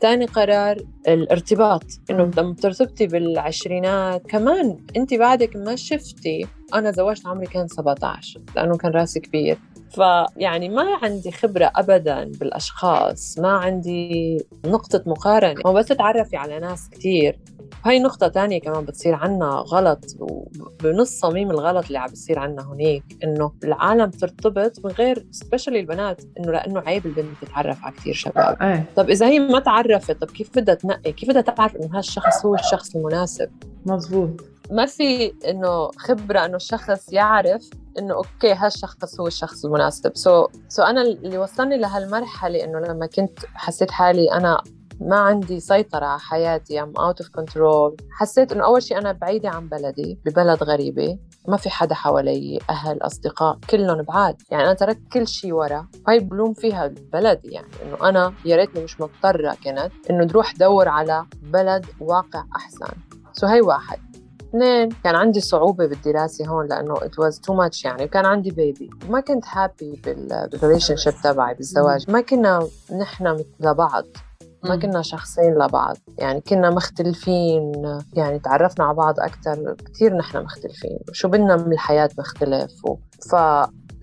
ثاني 0.01 0.25
قرار 0.25 0.77
الارتباط 1.07 1.83
إنه. 2.09 2.31
لما 2.37 2.51
بترتبطي 2.51 3.07
بالعشرينات. 3.07 4.21
كمان 4.25 4.77
انت 4.97 5.13
بعدك 5.13 5.55
ما 5.55 5.75
شفتي 5.75 6.47
أنا 6.73 6.91
زوجت 6.91 7.27
عمري 7.27 7.45
كان 7.45 7.67
17 7.67 8.41
لأنه 8.55 8.77
كان 8.77 8.91
رأسي 8.91 9.19
كبير. 9.19 9.57
فيعني 9.91 10.69
ما 10.69 10.85
عندي 11.03 11.31
خبرة 11.31 11.71
أبدا 11.75 12.31
بالأشخاص 12.39 13.39
ما 13.39 13.49
عندي 13.49 14.37
نقطة 14.65 15.03
مقارنة. 15.05 15.61
هو 15.65 15.73
بس 15.73 15.85
تتعرفي 15.85 16.37
على 16.37 16.59
ناس 16.59 16.89
كتير. 16.89 17.39
هاي 17.86 18.00
نقطة 18.00 18.27
تانية 18.27 18.62
كمان 18.62 18.86
بتصير 18.86 19.15
عنا 19.15 19.45
غلط 19.45 20.05
وبنص 20.19 21.09
صميم 21.09 21.51
الغلط 21.51 21.86
اللي 21.86 21.97
عم 21.97 22.09
بيصير 22.09 22.39
عنا 22.39 22.62
هناك 22.62 23.03
إنه 23.24 23.51
العالم 23.63 24.09
ترتبط 24.09 24.86
من 24.86 24.91
غير 24.91 25.25
سبيشالي 25.31 25.79
البنات 25.79 26.21
إنه 26.39 26.51
لأنه 26.51 26.79
عيب 26.79 27.05
البنت 27.05 27.27
تتعرف 27.41 27.83
على 27.83 27.95
كتير 27.95 28.13
شباب. 28.13 28.57
إيه. 28.62 28.86
طب 28.95 29.09
إذا 29.09 29.27
هي 29.27 29.39
ما 29.39 29.59
تعرفت 29.59 30.12
طب 30.12 30.31
كيف 30.31 30.50
بدها 30.55 30.75
تنقي؟ 30.75 31.12
كيف 31.12 31.29
بدها 31.29 31.41
تعرف 31.41 31.75
إنه 31.75 31.97
هالشخص 31.97 32.45
هو 32.45 32.55
الشخص 32.55 32.95
المناسب؟ 32.95 33.50
مزبوط 33.86 34.41
ما 34.71 34.86
في 34.86 35.33
إنه 35.50 35.91
خبرة 35.97 36.45
إنه 36.45 36.55
الشخص 36.55 37.13
يعرف 37.13 37.69
إنه 38.00 38.13
okay 38.13 38.53
هالشخص 38.53 39.19
هو 39.19 39.27
الشخص 39.27 39.65
المناسب. 39.65 40.12
so 40.15 40.45
so, 40.45 40.81
so 40.83 40.84
so 40.84 40.86
أنا 40.86 41.01
اللي 41.01 41.38
وصلني 41.38 41.77
لهالمرحلة 41.77 42.63
إنه 42.63 42.79
لما 42.79 43.05
كنت 43.05 43.39
حسيت 43.53 43.91
حالي 43.91 44.31
أنا 44.31 44.62
ما 45.01 45.15
عندي 45.17 45.59
سيطرة 45.59 46.05
على 46.05 46.19
حياتي 46.19 46.81
I'm 46.81 46.93
out 46.99 47.25
of 47.25 47.27
control. 47.41 47.95
حسيت 48.11 48.51
إنه 48.51 48.65
أول 48.65 48.83
شيء 48.83 48.97
أنا 48.97 49.11
بعيدة 49.11 49.49
عن 49.49 49.67
بلدي 49.69 50.19
ببلد 50.25 50.63
غريبة 50.63 51.19
ما 51.47 51.57
في 51.57 51.69
حدا 51.69 51.95
حوالي 51.95 52.59
أهل 52.69 52.97
أصدقاء 53.01 53.57
كلهم 53.69 54.01
بعاد. 54.01 54.41
يعني 54.51 54.63
أنا 54.63 54.73
تركت 54.73 55.01
كل 55.13 55.27
شيء 55.27 55.53
ورا. 55.53 55.87
هاي 56.07 56.19
بلوم 56.19 56.53
فيها 56.53 56.87
بلدي 57.13 57.47
يعني 57.47 57.67
إنه 57.85 58.09
أنا 58.09 58.33
يا 58.45 58.55
ريتني 58.55 58.83
مش 58.83 59.01
مضطرة 59.01 59.57
كنت 59.63 59.91
إنه 60.09 60.27
تروح 60.27 60.53
دور 60.53 60.87
على 60.87 61.25
بلد 61.41 61.85
واقع 61.99 62.43
أحسن. 62.55 62.93
so 63.33 63.47
هاي 63.47 63.61
واحد. 63.61 63.99
اثنين 64.49 64.89
كان 65.03 65.15
عندي 65.15 65.41
صعوبة 65.41 65.85
بالدراسة 65.85 66.47
هون 66.47 66.67
لأنه 66.67 66.95
it 66.95 67.23
was 67.23 67.35
too 67.35 67.53
much 67.53 67.85
يعني. 67.85 68.03
وكان 68.03 68.25
عندي 68.25 68.51
baby 68.51 68.89
ما 69.09 69.19
كنت 69.19 69.45
happy 69.47 70.01
بال 70.05 70.95
relationship 70.95 71.13
تبعي 71.23 71.53
بالزواج. 71.53 72.11
ما 72.11 72.21
كنا 72.21 72.67
نحن 72.99 73.43
لبعض 73.59 74.03
ما. 74.69 74.81
كنا 74.81 75.01
شخصين 75.01 75.53
لبعض. 75.53 75.97
يعني 76.17 76.41
كنا 76.41 76.69
مختلفين 76.69 77.71
يعني 78.13 78.39
تعرفنا 78.39 78.86
على 78.86 78.95
بعض 78.95 79.19
أكثر 79.19 79.75
كثير 79.93 80.17
نحن 80.17 80.43
مختلفين. 80.43 81.00
شو 81.12 81.27
بدنا 81.27 81.55
من 81.55 81.74
الحياة 81.74 82.09
مختلف 82.19 82.86
و... 82.86 82.95
ف 83.31 83.36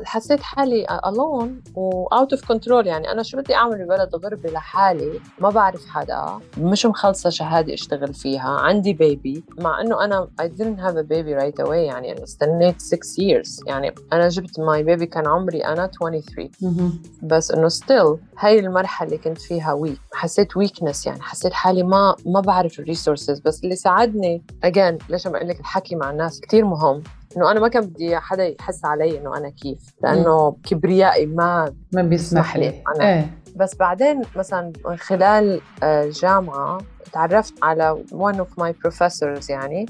حسيت 0.05 0.41
حالي 0.41 0.87
alone 0.87 1.77
و 1.79 2.09
out 2.09 2.39
of 2.39 2.41
control. 2.41 2.87
يعني 2.87 3.13
أنا 3.13 3.23
شو 3.23 3.37
بدي 3.37 3.55
أعمل 3.55 3.85
ببلد 3.85 4.15
غربي 4.17 4.49
لحالي؟ 4.49 5.21
ما 5.39 5.51
بعرف 5.51 5.87
حدا. 5.87 6.41
مش 6.59 6.87
مخلصة 6.87 7.31
شهادة 7.31 7.75
أشتغل 7.75 8.15
فيها. 8.15 8.49
عندي 8.49 8.93
baby 8.93 9.45
مع 9.59 9.81
إنه 9.81 10.05
أنا 10.05 10.29
I 10.41 10.45
didn't 10.45 10.81
have 10.81 10.97
a 10.97 11.05
baby 11.09 11.43
right 11.43 11.67
away. 11.67 11.73
يعني 11.73 12.13
أنا 12.13 12.23
استنيت 12.25 12.81
6 12.81 12.97
years. 12.99 13.61
يعني 13.67 13.95
أنا 14.13 14.29
جبت 14.29 14.61
my 14.61 14.83
baby 14.83 15.07
كان 15.07 15.27
عمري 15.27 15.65
أنا 15.65 15.87
23 15.87 16.51
مهم. 16.63 17.03
بس 17.23 17.51
إنه 17.51 17.69
still 17.69 18.17
هاي 18.39 18.59
المرحلة 18.59 19.07
اللي 19.09 19.19
كنت 19.19 19.39
فيها 19.39 19.73
weak 19.73 20.01
حسيت 20.13 20.57
weakness 20.57 21.07
يعني 21.07 21.23
حسيت 21.23 21.53
حالي 21.53 21.83
ما 21.83 22.17
ما 22.27 22.41
بعرف 22.41 22.81
ال 22.81 22.87
resources 22.87 23.41
بس 23.41 23.65
اللي 23.65 23.77
ساعدني 23.77 24.43
again 24.65 24.99
ليش 25.09 25.27
عم 25.27 25.37
أقول 25.37 25.49
لك 25.49 25.61
الحكي 25.61 25.97
مع 25.97 26.11
الناس 26.11 26.41
كتير 26.41 26.65
مهم. 26.65 27.03
إنه 27.37 27.51
أنا 27.51 27.61
ما 27.61 27.69
كان 27.69 27.83
بدي 27.87 28.17
حدا 28.17 28.45
يحس 28.61 28.85
علي 28.85 29.19
إنه 29.19 29.37
أنا 29.37 29.49
كيف 29.51 29.79
لأنه 30.03 30.57
كبريائي 30.65 31.27
ما 31.27 31.75
ما 31.93 32.03
بيسمح 32.03 32.57
لي. 32.57 32.69
لي. 32.69 32.83
أنا- 32.97 33.01
إيه. 33.03 33.31
بس 33.57 33.75
بعدين 33.77 34.23
مثلا 34.37 34.73
من 34.87 34.97
خلال 34.97 35.61
آه، 35.83 36.05
الجامعة 36.05 36.79
تعرفت 37.13 37.55
على 37.63 38.05
one 38.13 38.37
of 38.37 38.63
my 38.63 38.73
professors 38.87 39.51
يعني. 39.51 39.87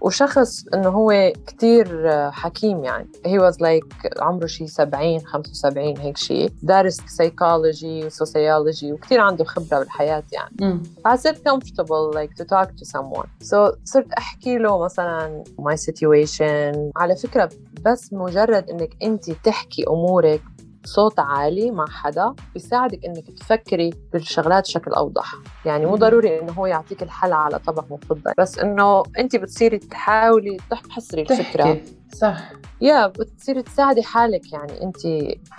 وشخص 0.00 0.64
إنه 0.74 0.88
هو 0.88 1.32
كتير 1.46 2.10
آه، 2.12 2.30
حكيم 2.30 2.84
يعني. 2.84 3.08
He 3.26 3.40
was 3.40 3.54
like 3.56 4.20
عمره 4.22 4.46
شي 4.46 4.66
70 4.66 5.20
75 5.20 5.98
هيك 5.98 6.16
شيء 6.16 6.52
دارس 6.62 7.00
psychology 7.00 8.04
و 8.04 8.13
sociology 8.13 8.92
وكتير 8.92 9.20
عنده 9.20 9.44
خبرة 9.44 9.78
بالحياة 9.78 10.22
يعني. 10.32 10.82
فحسيت 11.04 11.48
comfortable 11.48 12.14
like 12.14 12.42
to 12.42 12.44
talk 12.44 12.68
to 12.68 12.84
someone. 12.84 13.28
So 13.44 13.76
صرت 13.84 14.12
أحكي 14.18 14.58
له 14.58 14.84
مثلا 14.84 15.44
my 15.60 15.76
situation. 15.76 16.90
على 16.96 17.16
فكرة 17.16 17.50
بس 17.84 18.12
مجرد 18.12 18.70
إنك 18.70 18.96
انت 19.02 19.30
تحكي 19.30 19.84
أمورك 19.88 20.42
صوت 20.86 21.18
عالي 21.20 21.70
مع 21.70 21.86
حدا 21.88 22.34
بيساعدك 22.54 23.04
إنك 23.04 23.30
تفكري 23.38 23.90
بالشغلات 24.12 24.62
بشكل 24.62 24.90
أوضح. 24.90 25.34
يعني 25.64 25.86
مو. 25.86 25.96
ضروري 25.96 26.40
إنه 26.40 26.52
هو 26.52 26.66
يعطيك 26.66 27.02
الحل 27.02 27.32
على 27.32 27.58
طبق 27.58 27.84
مفضض 27.92 28.32
بس 28.38 28.58
إنه 28.58 29.02
أنت 29.18 29.36
بتصيري 29.36 29.78
تحاولي 29.78 30.56
تحصري 30.70 31.22
الفكرة. 31.22 31.80
صح. 32.14 32.52
يا 32.80 33.06
بتصيري 33.06 33.62
تساعدي 33.62 34.02
حالك 34.02 34.52
يعني 34.52 34.82
أنت 34.82 34.96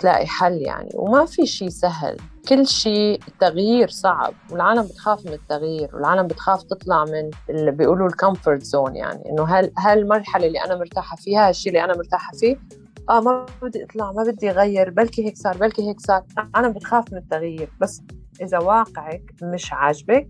تلاقي 0.00 0.26
حل 0.26 0.62
يعني 0.62 0.90
وما 0.94 1.26
في 1.26 1.46
شيء 1.46 1.68
سهل. 1.68 2.16
كل 2.48 2.66
شيء 2.66 3.20
التغيير 3.28 3.88
صعب 3.88 4.34
والعالم 4.50 4.82
بتخاف 4.82 5.26
من 5.26 5.32
التغيير 5.32 5.90
والعالم 5.96 6.26
بتخاف 6.26 6.62
تطلع 6.62 7.04
من 7.04 7.30
اللي 7.50 7.70
بيقولوا 7.70 8.06
ال 8.06 8.13
comfort 8.13 8.62
zone 8.62 8.96
يعني 8.96 9.30
إنه 9.30 9.44
هل 9.44 9.72
هالمرحلة 9.78 10.46
اللي 10.46 10.64
أنا 10.64 10.76
مرتاحة 10.76 11.16
فيها 11.16 11.48
هالشيء 11.48 11.72
اللي 11.72 11.84
أنا 11.84 11.96
مرتاحة 11.96 12.32
فيه 12.32 12.56
آه 13.08 13.20
ما 13.20 13.46
بدي 13.62 13.84
أطلع 13.84 14.12
ما 14.12 14.22
بدي 14.22 14.50
أغير 14.50 14.90
بلكي 14.90 15.26
هيك 15.26 15.36
صار 15.36 15.56
بلكي 15.56 15.88
هيك 15.88 16.00
صار. 16.00 16.22
أنا 16.56 16.68
بتخاف 16.68 17.12
من 17.12 17.18
التغيير 17.18 17.68
بس 17.80 18.02
إذا 18.42 18.58
واقعك 18.58 19.22
مش 19.42 19.72
عاجبك 19.72 20.28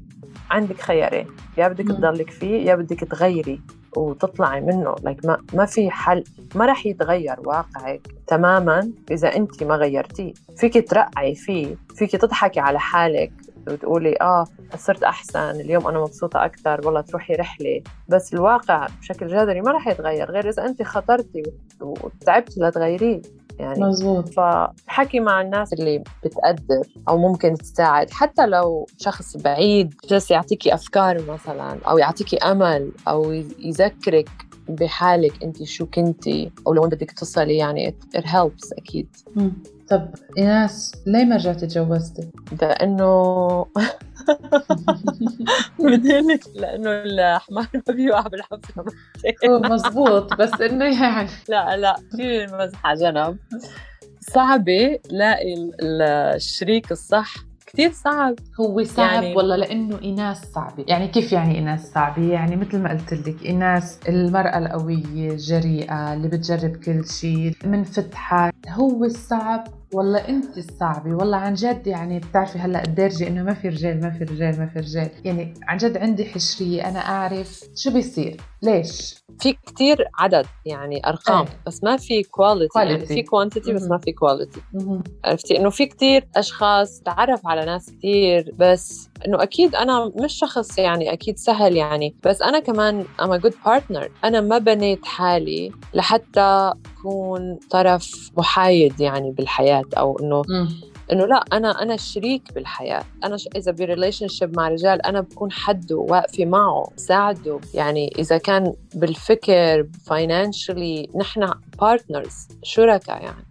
عندك 0.50 0.80
خيارين. 0.80 1.26
يا 1.58 1.68
بدك. 1.68 1.88
تضلك 1.88 2.30
فيه 2.30 2.66
يا 2.66 2.74
بدك 2.74 3.00
تغيري 3.00 3.60
وتطلعي 3.96 4.60
منه. 4.60 4.94
Like 4.94 5.24
ما 5.24 5.44
ما 5.54 5.66
في 5.66 5.90
حل 5.90 6.24
ما 6.54 6.66
رح 6.66 6.86
يتغير 6.86 7.36
واقعك 7.44 8.08
تماما 8.26 8.92
إذا 9.10 9.36
انت 9.36 9.62
ما 9.62 9.74
غيرتيه. 9.76 10.32
فيك 10.56 10.90
ترقعي 10.90 11.34
فيه 11.34 11.76
فيك 11.94 12.12
تضحكي 12.12 12.60
على 12.60 12.80
حالك. 12.80 13.32
وتقولي 13.72 14.16
آه 14.20 14.44
صرت 14.76 15.02
أحسن 15.02 15.50
اليوم 15.50 15.86
أنا 15.88 16.00
مبسوطة 16.00 16.44
أكثر 16.44 16.86
والله 16.86 17.00
تروحي 17.00 17.34
رحلة. 17.34 17.82
بس 18.08 18.34
الواقع 18.34 18.86
بشكل 19.00 19.26
جذري 19.26 19.60
ما 19.60 19.72
رح 19.72 19.88
يتغير 19.88 20.30
غير 20.30 20.48
إذا 20.48 20.64
انت 20.64 20.82
خطرتي 20.82 21.42
وتعبتي 21.80 22.60
لتغيريه 22.60 23.22
يعني 23.58 23.80
مزبوط 23.80 24.28
فحكي 24.28 25.20
مع 25.20 25.40
الناس 25.40 25.72
اللي 25.72 26.02
بتقدر 26.24 26.82
أو 27.08 27.18
ممكن 27.18 27.54
تساعد. 27.54 28.10
حتى 28.10 28.46
لو 28.46 28.86
شخص 28.98 29.36
بعيد 29.36 29.94
جالس 30.10 30.30
يعطيكي 30.30 30.74
أفكار 30.74 31.22
مثلا 31.28 31.78
أو 31.88 31.98
يعطيكي 31.98 32.36
أمل 32.36 32.92
أو 33.08 33.32
يذكرك 33.58 34.47
بحالك 34.68 35.42
انت 35.44 35.62
شو 35.62 35.86
كنتي 35.86 36.52
أو 36.66 36.74
لو 36.74 36.82
بدك 36.82 37.10
تصلي 37.10 37.56
يعني 37.56 37.90
it, 38.16 38.20
helps 38.20 38.72
أكيد 38.78 39.08
مم. 39.36 39.52
طب 39.88 40.10
إيناس 40.38 40.92
ليه 41.06 41.24
ما 41.24 41.36
رجعتي 41.36 41.66
تجوزتي؟ 41.66 42.30
لأنه 42.62 43.66
بدي 45.78 46.12
أقول 46.12 46.28
لك 46.28 46.40
لأنه 46.54 46.90
الحمار 46.90 47.66
ما 47.88 47.94
بيوقع 47.94 48.20
بالحفره 48.28 48.84
مزبوط 49.44 50.34
بس 50.34 50.60
إنه 50.60 51.02
يعني 51.02 51.28
لا 51.48 51.76
لا 51.76 51.96
في 52.16 52.46
على 52.84 53.00
جنب 53.00 53.36
صعبة 54.20 54.98
لاقي 55.10 55.54
ال- 55.54 56.02
الشريك 56.36 56.92
الصح 56.92 57.34
كثير 57.72 57.90
صعب. 57.92 58.34
هو 58.60 58.82
صعب 58.84 59.22
يعني- 59.22 59.36
ولا 59.36 59.54
لأنه 59.56 59.98
ايناس 60.02 60.52
صعبة. 60.52 60.84
يعني 60.88 61.08
كيف 61.08 61.32
يعني 61.32 61.54
ايناس 61.54 61.92
صعبة؟ 61.94 62.22
يعني 62.22 62.56
مثل 62.56 62.78
ما 62.78 62.90
قلت 62.90 63.12
لك 63.28 63.44
ايناس 63.46 63.98
المرأة 64.08 64.58
القوية 64.58 65.30
الجريئة 65.30 66.12
اللي 66.14 66.28
بتجرب 66.28 66.76
كل 66.76 67.06
شيء 67.08 67.52
منفتحة. 67.64 68.50
هو 68.68 69.04
الصعب 69.04 69.64
والله 69.94 70.28
أنت 70.28 70.58
الصعبه 70.58 71.14
والله 71.14 71.36
عن 71.36 71.54
جد 71.54 71.86
يعني 71.86 72.18
بتعرفي 72.18 72.58
هلأ 72.58 72.84
الدرجه 72.84 73.28
إنه 73.28 73.42
ما 73.42 73.54
في 73.54 73.68
رجال 73.68 74.00
ما 74.00 74.10
في 74.10 74.24
رجال 74.24 74.58
ما 74.58 74.66
في 74.66 74.78
رجال. 74.78 75.10
يعني 75.24 75.54
عن 75.62 75.76
جد 75.76 75.96
عندي 75.98 76.24
حشرية 76.24 76.88
أنا 76.88 76.98
أعرف 76.98 77.60
شو 77.76 77.90
بيصير. 77.92 78.36
ليش 78.62 79.14
في 79.40 79.52
كثير 79.66 80.08
عدد 80.18 80.46
يعني 80.66 81.06
أرقام 81.06 81.46
إيه. 81.46 81.60
بس 81.66 81.84
ما 81.84 81.96
في 81.96 82.22
quality 82.22 82.78
يعني. 82.78 83.06
في 83.06 83.22
quantity 83.22 83.72
بس. 83.72 83.82
ما 83.82 83.98
في 83.98 84.12
quality. 84.12 84.60
عرفتي 85.24 85.58
إنه 85.58 85.70
في 85.70 85.86
كثير 85.86 86.28
أشخاص 86.36 87.00
تعرف 87.00 87.46
على 87.46 87.64
ناس 87.64 87.90
كثير 87.90 88.54
بس 88.58 89.08
إنه 89.26 89.42
أكيد 89.42 89.74
أنا 89.74 90.12
مش 90.16 90.32
شخص 90.38 90.78
يعني 90.78 91.12
أكيد 91.12 91.38
سهل 91.38 91.76
يعني 91.76 92.14
بس 92.24 92.42
أنا 92.42 92.58
كمان 92.60 93.04
I'm 93.20 93.40
a 93.40 93.42
good 93.42 93.54
partner 93.66 94.08
أنا 94.24 94.40
ما 94.40 94.58
بنيت 94.58 95.06
حالي 95.06 95.72
لحتى 95.94 96.72
أكون 96.98 97.58
طرف 97.70 98.30
محايد 98.36 99.00
يعني 99.00 99.30
بالحياة 99.30 99.84
أو 99.98 100.18
إنه. 100.18 100.42
إنه 101.12 101.26
لا 101.26 101.44
أنا 101.52 101.82
أنا 101.82 101.96
شريك 101.96 102.54
بالحياة 102.54 103.04
أنا 103.24 103.36
ش... 103.36 103.48
إذا 103.56 103.72
ب 103.72 104.28
relationship 104.28 104.56
مع 104.56 104.68
رجال 104.68 105.06
أنا 105.06 105.20
بكون 105.20 105.52
حده 105.52 105.96
واقفة 105.96 106.44
معه 106.44 106.86
ساعده 106.96 107.60
يعني 107.74 108.12
إذا 108.18 108.38
كان 108.38 108.72
بالفكر 108.94 109.86
financially 110.06 111.08
نحن 111.16 111.50
بارتنرز 111.80 112.48
شركاء 112.62 113.22
يعني. 113.22 113.44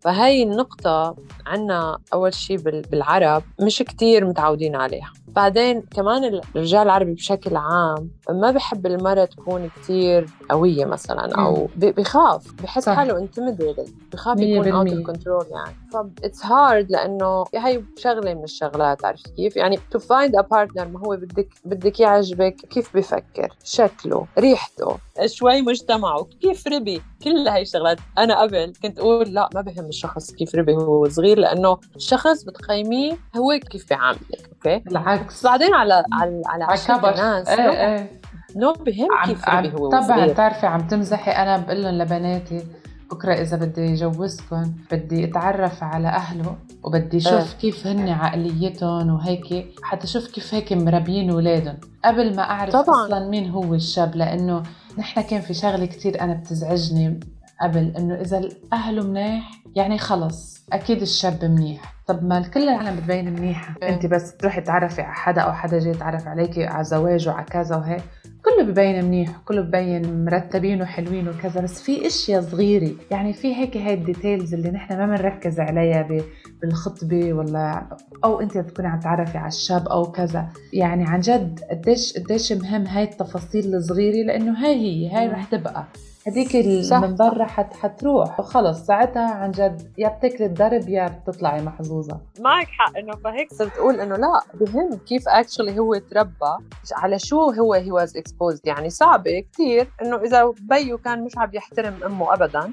فهي 0.00 0.42
النقطة 0.42 1.16
عنا 1.46 1.98
أول 2.12 2.34
شيء 2.34 2.56
بال- 2.56 2.82
بالعرب 2.82 3.42
مش 3.60 3.78
كتير 3.78 4.24
متعودين 4.24 4.76
عليها 4.76 5.12
بعدين 5.28 5.80
كمان 5.96 6.40
الرجال 6.56 6.82
العربي 6.82 7.12
بشكل 7.12 7.56
عام 7.56 8.10
ما 8.30 8.50
بحب 8.50 8.86
المرأة 8.86 9.24
تكون 9.24 9.68
كتير 9.76 10.26
قوية 10.50 10.84
مثلا 10.84 11.34
أو 11.34 11.68
بخاف 11.76 12.52
بحس. 12.62 12.88
حاله 12.88 13.26
intimidated 13.26 13.90
بخاف 14.12 14.40
يكون 14.40 14.64
out 14.64 14.74
بالمية. 14.84 15.04
of 15.04 15.08
control 15.10 15.46
يعني 15.52 15.76
ف 15.92 15.96
it's 16.26 16.40
hard 16.42 16.90
لأنه 16.96 17.44
هي 17.54 17.82
شغلة 17.96 18.34
من 18.34 18.44
الشغلات 18.44 19.04
عرفت 19.04 19.28
كيف؟ 19.36 19.56
يعني 19.56 19.76
to 19.76 19.98
find 19.98 20.32
a 20.40 20.42
partner 20.42 20.82
ما 20.82 21.00
هو 21.06 21.16
بدك 21.16 21.48
بدك 21.64 22.00
يعجبك 22.00 22.56
كيف 22.56 22.96
بفكر؟ 22.96 23.52
شكله 23.64 24.26
ريحته 24.38 24.96
شوي 25.26 25.62
مجتمعه 25.62 26.26
كيف 26.40 26.66
ربي؟ 26.66 27.02
كل 27.24 27.48
هاي 27.48 27.62
الشغلات. 27.62 27.98
أنا 28.18 28.40
قبل 28.40 28.72
كنت 28.82 28.98
أقول 28.98 29.34
لا 29.34 29.48
ما 29.54 29.60
بهم 29.60 29.84
الشخص 29.84 30.32
كيف 30.32 30.54
ربي 30.54 30.72
هو 30.72 31.08
صغير 31.08 31.38
لأنه 31.38 31.78
الشخص 31.96 32.42
بتقيميه 32.42 33.18
هو 33.36 33.58
كيف 33.70 33.88
بيعاملك 33.88 34.50
okay؟ 34.52 34.78
بالعكس 34.78 35.34
بس 35.34 35.44
بعدين 35.44 35.74
على 35.74 36.04
على 36.12 36.42
على 36.46 36.64
الناس 36.94 37.48
إيه 37.48 37.70
إيه. 37.70 38.10
no 38.56 38.72
بهم 38.72 39.08
كيف 39.24 39.48
ربي 39.48 39.72
هو 39.72 39.90
طبعا 39.90 40.26
بتعرفي 40.26 40.66
عم 40.66 40.86
تمزحي 40.86 41.30
أنا 41.30 41.56
بقول 41.56 41.82
لهم 41.82 41.94
لبناتي 41.94 42.66
بكرة 43.10 43.34
إذا 43.34 43.56
بدي 43.56 43.94
اجوزكم 43.94 44.72
بدي 44.92 45.24
أتعرف 45.24 45.82
على 45.82 46.08
أهله 46.08 46.56
وبدي 46.82 47.16
أشوف 47.16 47.32
إيه. 47.32 47.58
كيف 47.60 47.86
هن 47.86 48.08
عقليتهم 48.08 49.10
وهيك 49.14 49.66
حتى 49.82 50.04
أشوف 50.04 50.26
كيف 50.26 50.54
هيك 50.54 50.72
مربيين 50.72 51.30
اولادهم 51.30 51.76
قبل 52.04 52.36
ما 52.36 52.42
أعرف 52.42 52.72
طبعاً. 52.72 53.06
أصلا 53.06 53.28
مين 53.28 53.50
هو 53.50 53.74
الشاب 53.74 54.16
لأنه 54.16 54.62
نحن 54.98 55.20
كان 55.20 55.40
في 55.40 55.54
شغلة 55.54 55.86
كتير 55.86 56.20
أنا 56.20 56.34
بتزعجني 56.34 57.20
قبل 57.60 57.92
إنه 57.98 58.14
إذا 58.14 58.48
أهله 58.72 59.02
منيح 59.04 59.50
يعني 59.76 59.98
خلص 59.98 60.66
أكيد 60.72 61.00
الشاب 61.02 61.44
منيح 61.44 61.94
طب 62.06 62.24
ما 62.24 62.40
كل 62.42 62.68
العالم 62.68 62.96
بتبين 62.96 63.32
منيحة. 63.32 63.74
أنت 63.82 64.06
بس 64.06 64.36
تروحي 64.36 64.60
تعرفي 64.60 65.02
على 65.02 65.14
حدا 65.14 65.40
أو 65.40 65.52
حدا 65.52 65.78
جاي 65.78 65.90
يتعرف 65.90 66.28
عليكي 66.28 66.66
على 66.66 66.84
زواج 66.84 67.28
وعلى 67.28 67.44
كذا 67.44 67.76
وهيك 67.76 68.02
كله 68.46 68.64
ببين 68.64 69.04
منيح 69.04 69.36
كله 69.44 69.60
ببين 69.62 70.24
مرتبين 70.24 70.82
وحلوين 70.82 71.28
وكذا 71.28 71.60
بس 71.60 71.82
في 71.82 72.06
أشياء 72.06 72.40
صغيرة. 72.42 72.90
يعني 73.10 73.32
في 73.32 73.54
هيك 73.54 73.76
هاي 73.76 73.94
الديتيلز 73.94 74.54
اللي 74.54 74.70
نحن 74.70 74.96
ما 74.98 75.06
بنركز 75.06 75.60
عليها 75.60 76.02
ب- 76.02 76.22
بالخطبة 76.62 77.32
ولا 77.32 77.86
أو 78.24 78.40
أنت 78.40 78.58
تكوني 78.58 78.88
عم 78.88 79.00
تعرفي 79.00 79.38
على 79.38 79.48
الشاب 79.48 79.88
أو 79.88 80.02
كذا. 80.12 80.48
يعني 80.72 81.04
عن 81.04 81.20
جد 81.20 81.60
قديش 81.70 82.18
قديش 82.18 82.52
مهم 82.52 82.86
هاي 82.86 83.02
التفاصيل 83.04 83.74
الصغيرة 83.74 84.26
لأنه 84.26 84.64
هاي 84.66 84.74
هي 84.80 85.10
هاي. 85.10 85.28
رح 85.28 85.44
تبقى. 85.44 85.84
هديك 86.26 86.56
ال- 86.56 86.84
صح. 86.84 86.96
من 87.00 87.14
برا 87.16 87.44
حت 87.44 87.74
حتروح. 87.74 88.40
وخلص 88.40 88.78
ساعتها 88.86 89.30
عن 89.30 89.50
جد 89.50 89.92
يا 89.98 90.08
بتاكلي 90.08 90.46
الضرب 90.46 90.88
يا 90.88 91.08
بتطلعي 91.08 91.62
محظوظة. 91.62 92.20
معك 92.40 92.66
حق 92.66 92.98
إنه 92.98 93.12
فهيك 93.24 93.52
صرت 93.52 93.78
أقول 93.78 94.00
إنه 94.00 94.16
لا 94.16 94.40
بهم 94.60 94.96
كيف 95.08 95.28
actually 95.28 95.78
هو 95.78 95.94
تربى 95.94 96.64
على 96.92 97.18
شو 97.18 97.50
هو 97.50 97.74
he 97.74 97.90
was 97.92 98.16
exposed 98.16 98.66
يعني 98.66 98.90
صعبة 98.90 99.44
كثير 99.52 99.88
إنه 100.02 100.16
إذا 100.16 100.52
بيو 100.60 100.98
كان 100.98 101.24
مش 101.24 101.38
عم 101.38 101.50
يحترم 101.52 101.94
أمه 102.06 102.34
ابدا. 102.34 102.70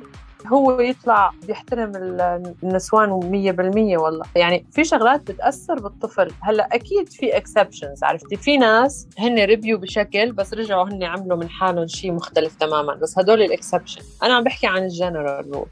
هو 0.47 0.79
يطلع 0.79 1.32
بيحترم 1.47 1.95
ال- 1.95 2.53
النسوان 2.63 3.10
100% 3.10 3.97
والله. 3.97 4.25
يعني 4.36 4.65
في 4.71 4.84
شغلات 4.84 5.32
بتأثر 5.32 5.79
بالطفل. 5.79 6.32
هلا 6.41 6.67
أكيد 6.75 7.10
في 7.10 7.38
exceptions 7.38 8.03
عرفتي؟ 8.03 8.36
في 8.36 8.58
ناس 8.58 9.08
هن 9.19 9.39
ربيوا 9.39 9.79
بشكل 9.79 10.32
بس 10.32 10.53
رجعوا 10.53 10.89
هن 10.89 11.03
عملوا 11.03 11.38
من 11.38 11.49
حالهم 11.49 11.88
شيء 11.88 12.12
مختلف 12.12 12.56
تماما. 12.56 12.93
بس 12.95 13.19
هدول 13.19 13.41
ال 13.41 13.47
exception 13.47 14.01
أنا 14.23 14.34
عم 14.34 14.43
بحكي 14.43 14.67
عن 14.67 14.84
الجنرال 14.84 15.51
rule 15.53 15.65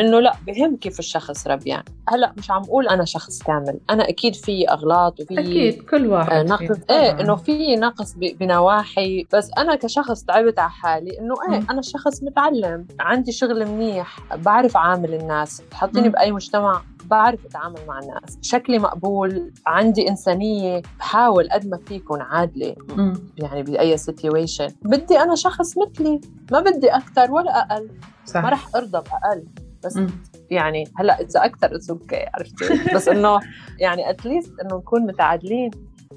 إنه 0.00 0.20
لا 0.20 0.32
بهم 0.46 0.76
كيف 0.76 0.98
الشخص 0.98 1.46
ربيان. 1.46 1.82
هلا 2.08 2.32
مش 2.38 2.50
عم 2.50 2.62
أقول 2.62 2.88
أنا 2.88 3.04
شخص 3.04 3.42
كامل. 3.42 3.78
أنا 3.90 4.08
أكيد 4.08 4.34
في 4.34 4.68
أغلاط 4.70 5.20
وفي 5.20 5.40
أكيد 5.40 5.82
كل 5.82 6.06
واحد 6.06 6.32
آه،. 6.32 6.42
نقص. 6.42 6.78
إيه 6.90 7.20
إنه 7.20 7.36
في 7.36 7.76
نقص 7.76 8.14
بنواحي. 8.16 9.26
بس 9.32 9.50
أنا 9.58 9.74
كشخص 9.74 10.22
تعبت 10.24 10.58
على 10.58 10.70
حالي 10.70 11.18
إنه 11.18 11.34
إيه. 11.50 11.62
أنا 11.70 11.82
شخص 11.82 12.22
متعلم. 12.22 12.86
عندي 13.00 13.32
شغل 13.32 13.66
منيح. 13.66 14.09
بعرف 14.36 14.76
عامل 14.76 15.14
الناس. 15.14 15.62
تحطيني. 15.70 16.08
بأي 16.08 16.32
مجتمع 16.32 16.82
بعرف 17.04 17.46
أتعامل 17.46 17.78
مع 17.88 17.98
الناس. 17.98 18.38
شكلي 18.42 18.78
مقبول 18.78 19.52
عندي 19.66 20.08
إنسانية 20.08 20.82
بحاول 20.98 21.48
قد 21.52 21.66
ما 21.66 21.78
في 21.86 21.94
يكون 21.94 22.20
عادلة. 22.20 22.76
يعني 23.36 23.62
بأي 23.62 23.96
situation 23.96 24.68
بدي 24.82 25.18
أنا 25.18 25.34
شخص 25.34 25.78
مثلي 25.78 26.20
ما 26.52 26.60
بدي 26.60 26.88
أكثر 26.88 27.32
ولا 27.32 27.60
أقل. 27.60 27.88
صح. 28.24 28.42
ما 28.42 28.48
رح 28.48 28.76
أرضى 28.76 28.98
بأقل. 29.10 29.44
بس 29.84 29.96
مم. 29.96 30.10
يعني 30.50 30.84
هلأ 30.96 31.20
إذا 31.20 31.44
أكثر 31.44 31.76
it's 31.76 31.90
okay 31.90 32.26
عرفتي؟ 32.34 32.94
بس 32.94 33.08
إنه 33.08 33.40
يعني 33.78 34.10
at 34.10 34.24
least 34.24 34.60
إنه 34.60 34.76
نكون 34.76 35.06
متعادلين. 35.06 35.70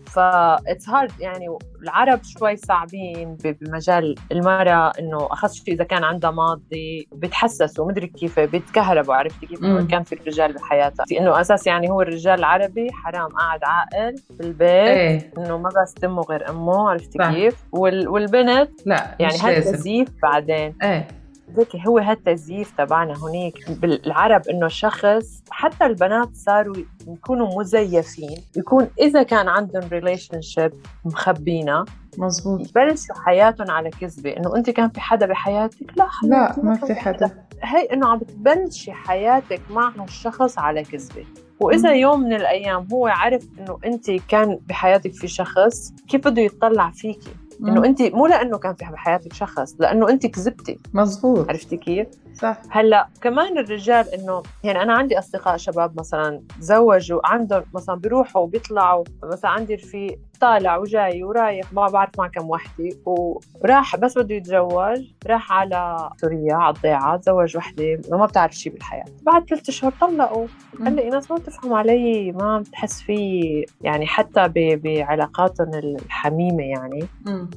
ف 0.05 0.19
it's 0.19 0.89
hard 0.89 1.11
يعني 1.19 1.57
العرب 1.83 2.19
شوي 2.23 2.55
صعبين 2.55 3.37
بمجال 3.43 4.15
المرأة 4.31 4.91
إنه 4.99 5.17
أخص 5.31 5.53
شيء 5.53 5.73
إذا 5.73 5.83
كان 5.83 6.03
عندها 6.03 6.31
ماضي 6.31 7.07
بتحسسوا 7.11 7.87
مدري 7.87 8.07
كيف 8.07 8.39
بيتكهربوا 8.39 9.13
عرفتي 9.15 9.45
كيف؟ 9.45 9.61
مم. 9.61 9.87
كان 9.87 10.03
في 10.03 10.15
الرجال 10.15 10.53
بحياتها 10.53 11.05
إنه 11.11 11.41
أساس 11.41 11.67
يعني 11.67 11.89
هو 11.89 12.01
الرجال 12.01 12.39
العربي 12.39 12.91
حرام 12.91 13.27
قاعد 13.27 13.59
عاقل 13.63 14.15
بالبيت 14.29 14.69
إيه. 14.69 15.31
إنه 15.37 15.57
ما 15.57 15.69
بس 15.83 15.93
تمه 15.93 16.21
غير 16.21 16.49
أمه 16.49 16.89
عرفتي. 16.89 17.17
كيف؟ 17.17 17.55
وال... 17.71 18.07
والبنت 18.07 18.71
لا 18.85 19.15
يعني 19.19 19.33
مش 19.33 19.43
هذا 19.45 19.53
لازم. 19.53 19.71
تزييف 19.71 20.09
بعدين. 20.23 20.75
إيه. 20.83 21.07
ذكي 21.57 21.83
هو 21.87 21.97
هالتزييف 21.97 22.71
تبعنا 22.77 23.13
هنيك 23.23 23.71
بالعرب 23.71 24.41
إنه 24.49 24.67
شخص 24.67 25.43
حتى 25.49 25.85
البنات 25.85 26.35
صاروا 26.35 26.75
يكونوا 27.07 27.59
مزيفين 27.59 28.37
يكون 28.57 28.87
إذا 28.99 29.23
كان 29.23 29.47
عندهم 29.47 29.89
relationship 29.91 30.71
مخبيينها 31.05 31.85
مزبوط. 32.17 32.59
يبلشوا 32.59 33.15
حياتهم 33.25 33.71
على 33.71 33.89
كذبة 33.89 34.37
إنه 34.37 34.55
أنت 34.55 34.69
كان 34.69 34.89
في 34.89 35.01
حدا 35.01 35.25
بحياتك؟ 35.25 35.97
لا 35.97 36.07
لا 36.23 36.55
ما 36.63 36.75
في 36.75 36.95
حدا. 36.95 37.45
هي 37.63 37.83
إنه 37.93 38.07
عم 38.07 38.17
بتبلشي 38.17 38.91
حياتك 38.91 39.61
مع 39.69 39.93
هالشخص 39.99 40.59
على 40.59 40.83
كذبة. 40.83 41.25
وإذا. 41.59 41.93
يوم 41.93 42.19
من 42.19 42.33
الأيام 42.33 42.87
هو 42.93 43.07
عرف 43.07 43.47
إنه 43.59 43.79
أنت 43.85 44.11
كان 44.11 44.59
بحياتك 44.67 45.13
في 45.13 45.27
شخص 45.27 45.93
كيف 46.07 46.27
بده 46.27 46.41
يطلع 46.41 46.91
فيكي؟ 46.91 47.35
إنه. 47.61 47.85
انت 47.85 48.01
مو 48.01 48.27
لأنه 48.27 48.57
كان 48.57 48.73
في 48.75 48.85
بحياتك 48.85 49.33
شخص 49.33 49.75
لأنه 49.79 50.09
انت 50.09 50.25
كذبتي. 50.25 50.79
مزبوط 50.93 51.49
عرفتي 51.49 51.77
كيف؟ 51.77 52.07
صح. 52.33 52.57
هلا 52.69 53.07
كمان 53.21 53.57
الرجال 53.57 54.05
إنه 54.13 54.43
يعني 54.63 54.81
أنا 54.81 54.93
عندي 54.93 55.19
أصدقاء 55.19 55.57
شباب 55.57 55.99
مثلا 55.99 56.41
تزوجوا 56.59 57.19
عندهم 57.27 57.63
مثلا 57.73 57.95
بيروحوا 57.95 58.41
وبيطلعوا 58.41 59.03
مثلا 59.23 59.51
عندي 59.51 59.75
رفيق 59.75 60.19
طالع 60.41 60.77
وجاي 60.77 61.23
ورايح 61.23 61.73
ما 61.73 61.87
بعرف 61.87 62.09
مع 62.17 62.27
كم 62.27 62.49
وحدة 62.49 62.89
وراح 63.05 63.95
بس 63.95 64.17
بده 64.17 64.35
يتزوج 64.35 65.01
راح 65.27 65.51
على 65.51 66.09
سوريا 66.17 66.55
على 66.55 66.75
الضيعة 66.75 67.17
تزوج 67.17 67.57
وحدة 67.57 68.01
ما 68.11 68.25
بتعرف 68.25 68.53
شيء 68.53 68.73
بالحياة. 68.73 69.05
بعد 69.21 69.49
ثلاث 69.49 69.69
أشهر 69.69 69.93
طلقوا. 70.01 70.47
قال 70.83 70.95
لي 70.95 71.09
ناس 71.09 71.31
ما 71.31 71.37
بتفهم 71.37 71.73
علي 71.73 72.31
ما 72.31 72.59
بتحس 72.59 73.01
في 73.01 73.65
يعني 73.81 74.07
حتى 74.07 74.47
بعلاقاتهم 74.77 75.71
الحميمة 75.73 76.63
يعني. 76.63 77.07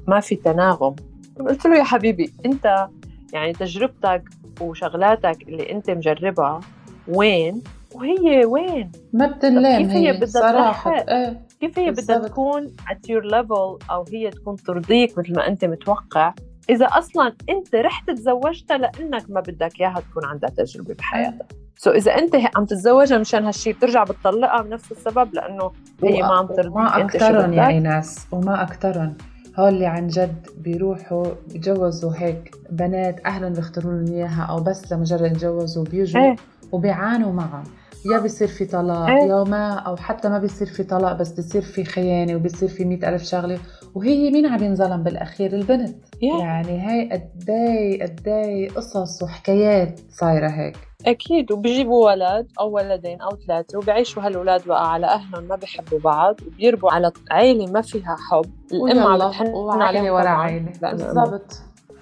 ما 0.09 0.21
في 0.21 0.37
تناغم. 0.37 0.97
قلت 1.41 1.67
له 1.67 1.79
يا 1.79 1.85
حبيبي 1.85 2.33
أنت 2.47 2.89
يعني 3.37 3.53
تجربتك 3.53 4.23
وشغلاتك 4.61 5.43
اللي 5.49 5.73
انت 5.73 5.91
مجربها 5.91 6.61
وين؟ 7.09 7.63
وهي 7.95 8.45
وين؟ 8.45 8.93
ما 9.13 9.27
بتنلام 9.27 9.83
كيف 9.83 9.91
هي 9.91 10.09
هي 10.09 10.13
بدها 10.13 10.27
صراحة. 10.27 10.91
تلحق؟ 10.91 11.11
إيه 11.11 11.41
كيف 11.61 11.79
هي 11.79 11.91
بدها. 11.91 12.19
تكون 12.19 12.77
at 12.91 13.11
your 13.11 13.31
level 13.31 13.91
أو 13.91 14.05
هي 14.13 14.31
تكون 14.31 14.57
ترضيك 14.57 15.19
مثل 15.19 15.35
ما 15.37 15.47
أنت 15.49 15.65
متوقع؟ 15.65 16.35
إذا 16.71 16.87
أصلا 16.87 17.33
أنت 17.51 17.75
رحت 17.75 18.11
تزوجتها 18.11 18.79
لأنك 18.79 19.31
ما 19.31 19.41
بدك 19.41 19.81
إياها 19.81 20.03
تكون 20.11 20.25
عندها 20.25 20.51
تجربة 20.51 20.95
بحياتها. 20.95 21.47
سو 21.77 21.91
إذا 21.91 22.19
أنت 22.19 22.37
عم 22.57 22.65
تتزوجها 22.65 23.19
مشان 23.19 23.45
هالشيء 23.45 23.75
بترجع 23.75 24.05
بتطلقها 24.05 24.63
بنفس 24.63 24.93
السبب 24.93 25.35
لأنه 25.35 25.73
هي 26.05 26.23
ما 26.23 26.35
عم 26.35 26.47
ترضيك 26.47 26.77
ما 26.77 27.01
أنت 27.01 27.11
شو 27.11 27.17
اكثرهم 27.17 27.53
يا 27.53 27.63
بدك؟ 27.63 27.69
إيناس 27.69 28.27
وما 28.33 28.63
اكثرهم 28.63 29.17
هول 29.59 29.69
اللي 29.69 29.87
عن 29.87 30.07
جد 30.07 30.47
بيروحوا 30.59 31.27
بيجوزوا 31.53 32.13
هيك 32.17 32.55
بنات 32.71 33.27
اهلهم 33.27 33.53
بيختاروا 33.53 33.93
لهم 33.93 34.13
إياها 34.13 34.43
أو 34.43 34.61
بس 34.61 34.93
لمجرد 34.93 35.33
يتجوزوا 35.33 35.85
بيجوا 35.85 36.23
إيه 36.23 36.37
وبيعانوا 36.73 37.33
معهم 37.33 37.65
يا 38.13 38.19
بيصير 38.19 38.49
في 38.49 38.65
طلاق 38.65 39.09
إيه. 39.09 39.29
يا 39.29 39.45
ما 39.45 39.73
أو 39.73 39.97
حتى 39.97 40.29
ما 40.29 40.39
بيصير 40.39 40.67
في 40.67 40.83
طلاق 40.83 41.13
بس 41.13 41.33
بيصير 41.33 41.63
في 41.63 41.85
خيانة 41.85 42.37
وبيصير 42.37 42.69
في 42.69 42.85
مئة 42.85 43.09
ألف 43.09 43.23
شغلة 43.23 43.59
وهي 43.97 44.31
مين 44.31 44.47
عم 44.47 44.65
ينظلم 44.65 45.03
بالأخير؟ 45.03 45.53
البنت. 45.53 45.97
Yeah. 46.15 46.23
يعني 46.41 46.79
هاي 46.81 47.11
قداي 47.13 48.03
قداي 48.03 48.69
قصص 48.69 49.23
وحكايات 49.23 50.01
صايرة 50.11 50.49
هيك. 50.49 50.77
أكيد. 51.07 51.53
وبيجيبوا 51.53 52.07
ولد 52.07 52.47
أو 52.61 52.71
ولدين 52.71 53.21
أو 53.21 53.29
ثلاثة 53.47 53.79
وبيعيشوا 53.79 54.23
هالولاد 54.23 54.67
بقى 54.69 54.93
على 54.93 55.07
أهلهم 55.07 55.45
ما 55.45 55.57
بيحبوا 55.57 55.99
بعض 55.99 56.37
وبيربوا 56.47 56.91
على 56.93 57.13
عيلة 57.31 57.67
ما 57.73 57.81
فيها 57.81 58.17
حب. 58.31 58.51
الأم 58.73 59.29
بتحن 59.29 59.47
وعيلة 59.49 59.85
عليهم 59.85 60.13
ورا 60.15 60.47
لأنه 60.83 60.97
بالضبط. 61.15 61.53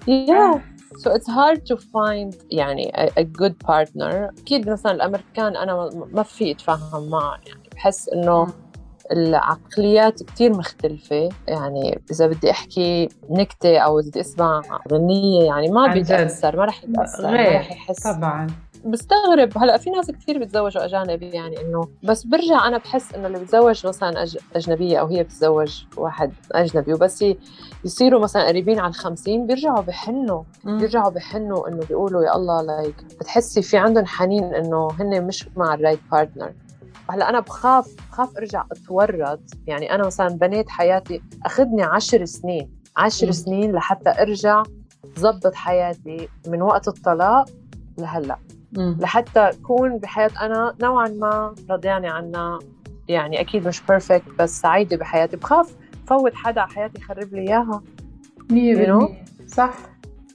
yeah 0.07 0.59
so 1.03 1.09
it's 1.11 1.27
hard 1.27 1.59
to 1.71 1.75
find 1.77 2.35
يعني 2.51 2.91
a, 2.95 3.19
a 3.21 3.23
good 3.23 3.53
partner. 3.67 4.13
أكيد 4.41 4.69
مثلا 4.69 4.91
الأمريكان 4.91 5.55
أنا 5.57 5.89
ما- 6.13 6.23
في 6.23 6.51
أتفاهم 6.51 7.09
معهم 7.09 7.39
يعني. 7.47 7.69
بحس 7.75 8.09
إنه 8.09 8.47
العقليات 9.11 10.23
كتير 10.23 10.51
مختلفة. 10.57 11.29
يعني 11.47 12.01
إذا 12.11 12.27
بدي 12.27 12.51
أحكي 12.51 13.09
نكتة 13.29 13.77
أو 13.77 13.97
بدي 14.01 14.19
أسمع 14.21 14.61
غنية 14.91 15.43
يعني 15.45 15.67
ما. 15.69 15.93
بيتأثر 15.93 16.57
ما 16.57 16.65
رح 16.65 16.83
يتأثر 16.83 17.23
ما. 17.23 17.33
رح 17.33 17.71
يحس. 17.71 18.03
طبعا. 18.03 18.47
بستغرب. 18.85 19.57
هلأ 19.57 19.77
في 19.77 19.89
ناس 19.89 20.11
كثير 20.11 20.39
بيتزوجوا 20.39 20.85
أجانب 20.85 21.23
يعني 21.23 21.61
إنه 21.61 21.81
بس 22.03 22.23
برجع 22.23 22.67
أنا 22.67 22.77
بحس 22.77 23.13
إنه 23.13 23.27
اللي 23.27 23.39
بيتزوج 23.39 23.87
مثلا 23.87 24.23
أج... 24.23 24.37
أجنبية 24.55 24.97
أو 24.97 25.07
هي 25.07 25.23
بتتزوج 25.23 25.83
واحد 25.97 26.31
أجنبي 26.51 26.93
وبس 26.93 27.21
ي- 27.21 27.37
يصيروا 27.85 28.21
مثلا 28.21 28.47
قريبين 28.47 28.79
على 28.79 28.89
الخمسين 28.89 29.47
بيرجعوا 29.47 29.81
بحنوا. 29.81 30.43
بيرجعوا 30.63 31.09
بحنوا 31.09 31.67
إنه 31.67 31.79
بيقولوا 31.89 32.23
يا 32.23 32.35
الله 32.35 32.61
like 32.61 32.95
بتحسي 33.19 33.61
في 33.61 33.77
عندهم 33.77 34.05
حنين 34.05 34.43
إنه 34.43 34.87
هن 34.99 35.27
مش 35.27 35.47
مع 35.55 35.73
ال 35.73 35.77
right 35.77 35.99
partner 36.11 36.51
هلا 37.09 37.29
أنا 37.29 37.39
بخاف 37.39 37.95
بخاف 38.11 38.37
أرجع 38.37 38.63
أتورط. 38.71 39.41
يعني 39.67 39.95
أنا 39.95 40.05
مثلا 40.05 40.27
بنيت 40.27 40.69
حياتي 40.69 41.21
أخذني 41.45 41.83
عشر 41.83 42.25
سنين 42.25 42.71
عشر. 42.97 43.31
سنين 43.31 43.71
لحتى 43.71 44.09
أرجع 44.21 44.63
ظبط 45.19 45.53
حياتي 45.53 46.29
من 46.47 46.61
وقت 46.61 46.87
الطلاق 46.87 47.45
لهلأ. 47.97 48.37
لحتى 48.77 49.39
أكون 49.39 49.97
بحياة 49.97 50.31
أنا 50.41 50.75
نوعا 50.81 51.07
ما 51.07 51.55
رضيانه 51.69 52.09
عنها. 52.09 52.59
يعني 53.07 53.41
أكيد 53.41 53.67
مش 53.67 53.81
perfect 53.81 54.29
بس 54.39 54.61
سعيدة 54.61 54.97
بحياتي. 54.97 55.37
بخاف 55.37 55.75
فوت 56.07 56.33
حدا 56.35 56.61
على 56.61 56.71
حياتي 56.71 57.01
يخرب 57.01 57.33
لي 57.33 57.41
إياها. 57.41 57.83
مية 58.51 58.75
You 58.75 58.77
know? 58.77 58.91
بالمية 58.91 59.25
صح. 59.47 59.73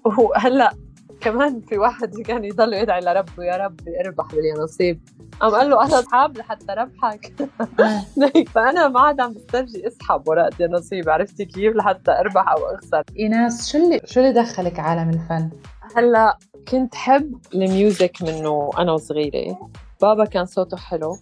وهلأ 0.05 0.73
كمان 1.21 1.61
في 1.61 1.79
واحد 1.79 2.21
كان 2.21 2.45
يضل 2.45 2.75
يدعي 2.75 3.01
لربه 3.01 3.45
يا 3.45 3.57
رب 3.57 3.81
اربح 4.07 4.27
باليانصيب. 4.35 5.01
قام 5.41 5.55
قال 5.55 5.71
له 5.71 5.87
أنت 5.87 5.99
اسحاب 5.99 6.39
لحتى 6.39 6.73
ربحك. 6.73 7.33
فأنا 8.55 8.89
ما 8.89 9.01
عاد 9.01 9.21
عم 9.21 9.33
بسترجي 9.33 9.87
اسحب 9.87 10.29
ورقه 10.29 10.51
يانصيب 10.61 11.09
عرفتي 11.09 11.45
كيف؟ 11.45 11.77
لحتى 11.77 12.11
أربح 12.11 12.49
أو 12.49 12.75
أخسر. 12.75 13.03
ايناس 13.19 13.73
شو 13.73 13.79
اللي 13.79 14.01
شو 14.05 14.21
اللي 14.21 14.33
دخلك 14.33 14.81
عالم 14.81 15.11
الفن؟ 15.11 15.51
هلأ 15.97 16.39
كنت 16.69 16.95
حب 16.95 17.39
ال 17.55 17.66
music 17.66 18.23
منه 18.23 18.71
أنا 18.79 18.93
وصغيرة. 18.93 19.71
بابا 20.03 20.25
كان 20.25 20.47
صوته 20.47 20.77
حلو. 20.77 21.17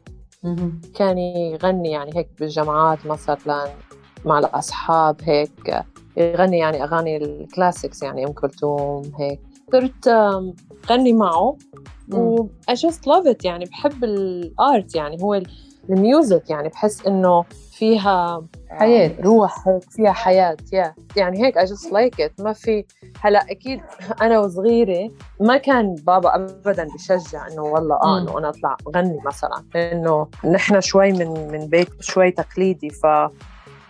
كان 0.94 1.18
يغني 1.18 1.90
يعني 1.90 2.16
هيك 2.16 2.28
بالجامعات 2.40 3.06
مثلا 3.06 3.68
مع 4.24 4.38
الأصحاب 4.38 5.16
هيك 5.22 5.84
يغني 6.16 6.58
يعني 6.58 6.84
أغاني 6.84 7.16
ال 7.16 7.26
classics 7.26 8.02
يعني 8.02 8.26
أم 8.26 8.32
كلثوم 8.32 9.12
هيك. 9.18 9.40
صرت 9.72 10.08
غني 10.90 11.12
معه. 11.12 11.56
و 12.12 12.46
I 12.70 12.74
just 12.74 13.00
love 13.06 13.32
it 13.32 13.44
يعني 13.44 13.64
بحب 13.64 14.04
ال 14.04 14.27
art 14.27 14.94
يعني 14.94 15.22
هو 15.22 15.42
ال 15.90 16.00
music 16.00 16.50
يعني 16.50 16.68
بحس 16.68 17.06
إنه 17.06 17.44
فيها 17.72 18.44
حياة. 18.68 19.12
روح 19.20 19.68
هيك 19.68 19.90
فيها 19.90 20.12
حياة. 20.12 20.56
yeah 20.72 20.94
يعني 21.16 21.44
هيك 21.44 21.58
I 21.58 21.62
just 21.62 21.90
like 21.92 22.24
it. 22.26 22.42
ما 22.44 22.52
في 22.52 22.84
هلا 23.20 23.50
أكيد 23.50 23.80
أنا 24.22 24.38
وصغيرة 24.40 25.10
ما 25.40 25.56
كان 25.56 25.94
بابا 25.94 26.34
ابدا 26.34 26.88
بشجع 26.94 27.46
إنه 27.46 27.62
والله 27.62 27.96
آه. 27.96 28.18
إنه 28.18 28.38
أنا 28.38 28.48
أطلع 28.48 28.76
غني 28.96 29.18
مثلا 29.26 29.64
لأنه 29.74 30.28
نحن 30.44 30.80
شوي 30.80 31.12
من 31.12 31.52
من 31.52 31.66
بيت 31.66 31.88
شوي 32.00 32.30
تقليدي 32.30 32.90
ف 32.90 33.06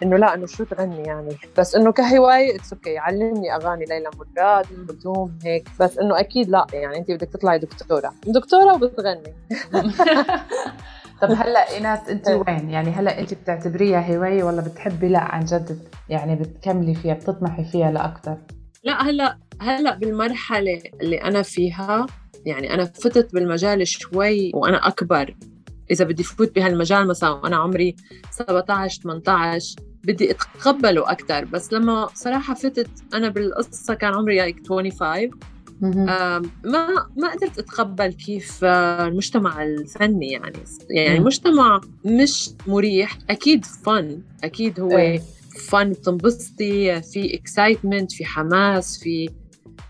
إنه 0.02 0.16
لا 0.16 0.34
إنه 0.34 0.46
شو 0.46 0.64
تغني 0.64 1.02
يعني. 1.02 1.36
بس 1.58 1.74
إنه 1.74 1.92
كهواية 1.92 2.56
it's 2.56 2.72
okay 2.72 2.98
علمني 2.98 3.54
أغاني 3.54 3.84
ليلى 3.84 4.10
مراد 4.18 4.66
كلثوم 4.88 5.38
هيك. 5.44 5.68
بس 5.80 5.98
إنه 5.98 6.20
أكيد 6.20 6.48
لا 6.48 6.66
يعني 6.72 6.98
انت 6.98 7.10
بدك 7.10 7.28
تطلعي 7.28 7.58
دكتورة. 7.58 8.12
دكتورة 8.26 8.74
وبتغني. 8.74 9.34
طب 11.22 11.30
هلأ 11.30 11.70
إيناس 11.70 12.08
انت 12.08 12.28
إيه. 12.28 12.34
وين؟ 12.48 12.70
يعني 12.70 12.90
هلأ 12.90 13.18
انت 13.20 13.34
بتعتبريها 13.34 14.16
هواية 14.16 14.44
ولا 14.44 14.60
بتحبي؟ 14.60 15.08
لا 15.08 15.18
عن 15.18 15.44
جد 15.44 15.78
يعني 16.08 16.36
بتكملي 16.36 16.94
فيها 16.94 17.14
بتطمحي 17.14 17.64
فيها 17.64 17.90
لاكثر؟ 17.90 18.36
لا 18.84 19.02
هلأ 19.02 19.38
هلأ 19.60 19.94
بالمرحلة 19.94 20.82
اللي 21.02 21.22
أنا 21.22 21.42
فيها 21.42 22.06
يعني 22.46 22.74
أنا 22.74 22.84
فتت 22.84 23.34
بالمجال 23.34 23.86
شوي 23.86 24.52
وأنا 24.54 24.88
أكبر. 24.88 25.34
إذا 25.90 26.04
بدي 26.04 26.22
فوت 26.22 26.54
بهالمجال 26.54 27.06
مثلا 27.06 27.30
وأنا 27.30 27.56
عمري 27.56 27.96
17 28.30 29.02
18 29.02 29.76
بدي 30.04 30.30
أتقبله 30.30 31.10
أكثر 31.10 31.44
بس 31.44 31.72
لما 31.72 32.08
صراحة 32.14 32.54
فتت 32.54 32.90
أنا 33.14 33.28
بالقصة 33.28 33.94
كان 33.94 34.14
عمري 34.14 34.52
like 34.52 34.68
25 34.68 35.30
مهم. 35.80 36.08
آم، 36.08 36.42
ما 36.64 37.06
ما 37.16 37.32
قدرت 37.32 37.58
أتقبل 37.58 38.12
كيف 38.12 38.64
آه، 38.64 39.08
المجتمع 39.08 39.62
الفني 39.62 40.32
يعني 40.32 40.58
يعني. 40.90 41.20
مجتمع 41.20 41.80
مش 42.04 42.50
مريح 42.66 43.18
أكيد 43.30 43.64
فن 43.64 44.22
أكيد 44.44 44.80
هو 44.80 44.98
إيه. 44.98 45.22
فن 45.68 45.90
بتنبسطي 45.90 47.02
في 47.02 47.34
excitement 47.34 48.12
في 48.12 48.24
حماس 48.24 48.98
في 48.98 49.30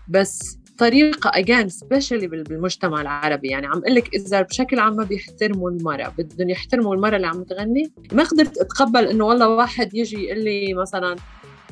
بس 0.07 0.58
طريقة 0.79 1.31
again 1.33 1.69
especially 1.69 2.27
بالمجتمع 2.27 3.01
العربي. 3.01 3.47
يعني 3.47 3.67
عم 3.67 3.81
قلك 3.87 4.15
إذا 4.15 4.41
بشكل 4.41 4.79
عام 4.79 4.95
ما 4.95 5.03
بيحترموا 5.03 5.71
المرأة 5.71 6.13
بدهم 6.17 6.49
يحترموا 6.49 6.95
المرأة 6.95 7.15
اللي 7.15 7.27
عم 7.27 7.43
تغني. 7.43 7.91
ما 8.11 8.23
قدرت 8.23 8.57
أتقبل 8.57 9.07
إنه 9.07 9.25
والله 9.25 9.49
واحد 9.49 9.93
يجي 9.93 10.23
يقول 10.23 10.43
لي 10.43 10.73
مثلا 10.73 11.15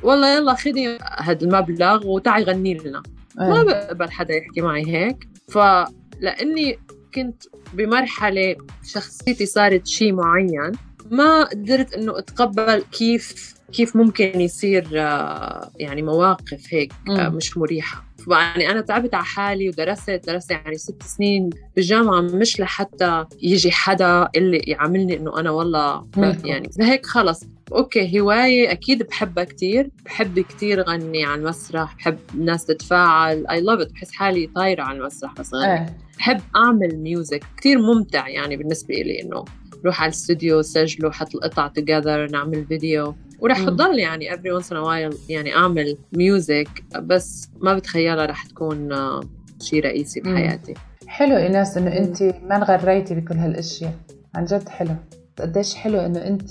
والله 0.04 0.38
يلا 0.38 0.54
خدي 0.54 0.98
هذا 1.18 1.42
المبلغ 1.42 2.08
وتعي 2.08 2.44
غني 2.44 2.74
لنا. 2.74 3.04
ما 3.38 3.58
إيه. 3.58 3.64
بقبل 3.64 4.12
حدا 4.12 4.36
يحكي 4.36 4.62
معي 4.62 4.86
هيك. 4.88 5.28
فلاني 5.48 6.80
كنت 7.16 7.44
بمرحلة 7.74 8.56
شخصيتي 8.84 9.46
صارت 9.46 9.88
شيء 9.88 10.14
معين 10.14 10.72
ما 11.12 11.44
قدرت 11.44 11.94
إنه 11.94 12.18
أتقبل 12.18 12.84
كيف 12.92 13.54
كيف 13.74 13.96
ممكن 13.96 14.42
يصير 14.42 14.88
آه، 14.96 15.72
يعني 15.76 16.02
مواقف 16.02 16.66
هيك 16.70 16.94
آه،. 17.10 17.30
مش 17.30 17.58
مريحة. 17.58 18.07
يعني 18.32 18.72
أنا 18.72 18.82
تعبت 18.82 19.14
على 19.14 19.26
حالي 19.26 19.70
ودرست 19.70 20.22
درست 20.28 20.52
يعني 20.52 20.78
ست 20.78 21.04
سنين 21.04 21.50
بالجامعة 21.76 22.22
مش 22.22 22.60
لحتى 22.60 23.26
يجي 23.42 23.72
حدا 23.72 24.28
اللي 24.36 24.58
يعاملني 24.58 25.18
إنه 25.18 25.40
أنا 25.40 25.52
والله. 25.52 26.08
يعني 26.46 26.70
هيك 26.80 27.06
خلص. 27.06 27.44
okay 27.74 28.20
هواية 28.22 28.72
أكيد 28.72 29.04
بحبها 29.04 29.44
كتير 29.44 29.90
بحب 30.06 30.40
كتير 30.40 30.82
غني 30.82 31.26
على 31.26 31.42
المسرح 31.42 31.96
بحب 31.96 32.18
الناس 32.36 32.66
تتفاعل 32.66 33.48
I 33.48 33.62
love 33.62 33.88
بحس 33.94 34.12
حالي 34.12 34.48
طايرة 34.56 34.84
على 34.84 34.98
المسرح 35.00 35.34
بس 35.34 35.54
غني. 35.54 35.74
إيه. 35.74 35.98
بحب 36.18 36.42
أعمل 36.56 36.98
music 36.98 37.44
كتير 37.58 37.80
ممتع 37.80 38.28
يعني 38.28 38.58
بالنسبة 38.58 38.96
لي 38.96 39.22
إنه 39.22 39.46
روح 39.86 40.02
على 40.02 40.10
الاستوديو 40.10 40.62
سجله 40.62 41.12
حط 41.12 41.36
القطع 41.36 41.68
together 41.68 42.32
نعمل 42.32 42.66
فيديو 42.66 43.16
مم. 43.60 43.66
تضل 43.66 44.00
يعني 44.00 44.30
every 44.32 44.62
once 44.62 44.66
in 44.66 44.74
a 44.74 44.84
while 44.86 45.16
يعني 45.30 45.56
أعمل 45.56 45.98
music 46.14 46.70
بس 47.02 47.50
ما 47.62 47.74
بتخيلها 47.74 48.26
رح 48.26 48.46
تكون 48.46 48.92
آه، 48.94 49.22
شيء 49.62 49.84
رئيسي. 49.84 50.20
بحياتي 50.22 50.74
حلو 51.08 51.38
ايناس 51.38 51.78
إنه. 51.78 51.98
انت 51.98 52.24
ما 52.24 52.56
انغريتي 52.56 53.16
بكل 53.16 53.36
هالأشياء 53.36 53.94
عن 54.36 54.46
جد 54.46 54.70
حلو 54.70 54.96
قديش 55.40 55.76
حلو 55.76 56.00
إنه 56.00 56.28
انت 56.28 56.50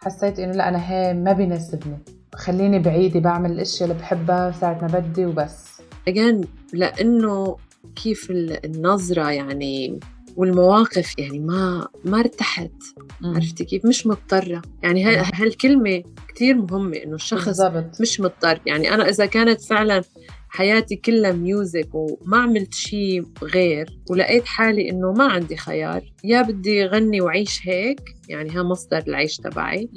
حسيتي 0.00 0.44
إنه 0.44 0.52
لا 0.52 0.68
أنا 0.68 0.90
هي 0.92 1.14
ما 1.14 1.32
بيناسبني 1.32 1.98
خليني 2.34 2.78
بعيدة 2.78 3.20
بعمل 3.20 3.50
الأشياء 3.52 3.90
اللي 3.90 4.00
بحبها 4.00 4.50
ساعة 4.50 4.78
ما 4.82 4.98
بدي 4.98 5.26
وبس 5.26 5.80
again 6.10 6.46
لأنه 6.72 7.56
كيف 8.02 8.30
ال- 8.30 8.64
النظرة 8.66 9.30
يعني 9.30 10.00
والمواقف 10.36 11.18
يعني 11.18 11.38
ما 11.38 11.88
ما 12.04 12.18
ارتحت. 12.18 12.70
عرفتي 13.24 13.64
كيف؟ 13.64 13.86
مش 13.86 14.06
مضطرة. 14.06 14.62
يعني 14.82 15.04
هالكلمة 15.04 16.02
كتير 16.28 16.54
مهمة 16.54 16.96
إنه 16.96 17.14
الشخص 17.14 17.46
بالضبط. 17.46 18.00
مش 18.00 18.20
مضطر. 18.20 18.60
يعني 18.66 18.94
أنا 18.94 19.08
إذا 19.08 19.26
كانت 19.26 19.60
فعلا 19.60 20.02
حياتي 20.48 20.96
كلها 20.96 21.32
ميوزك 21.32 21.88
وما 21.94 22.36
عملت 22.36 22.74
شيء 22.74 23.24
غير 23.42 23.98
ولقيت 24.10 24.46
حالي 24.46 24.90
إنه 24.90 25.12
ما 25.12 25.24
عندي 25.24 25.56
خيار 25.56 26.12
يا 26.24 26.42
بدي 26.42 26.84
غني 26.84 27.20
وعيش 27.20 27.60
هيك 27.64 28.00
يعني 28.28 28.50
ها 28.50 28.62
مصدر 28.62 29.02
العيش 29.08 29.36
تبعي. 29.36 29.88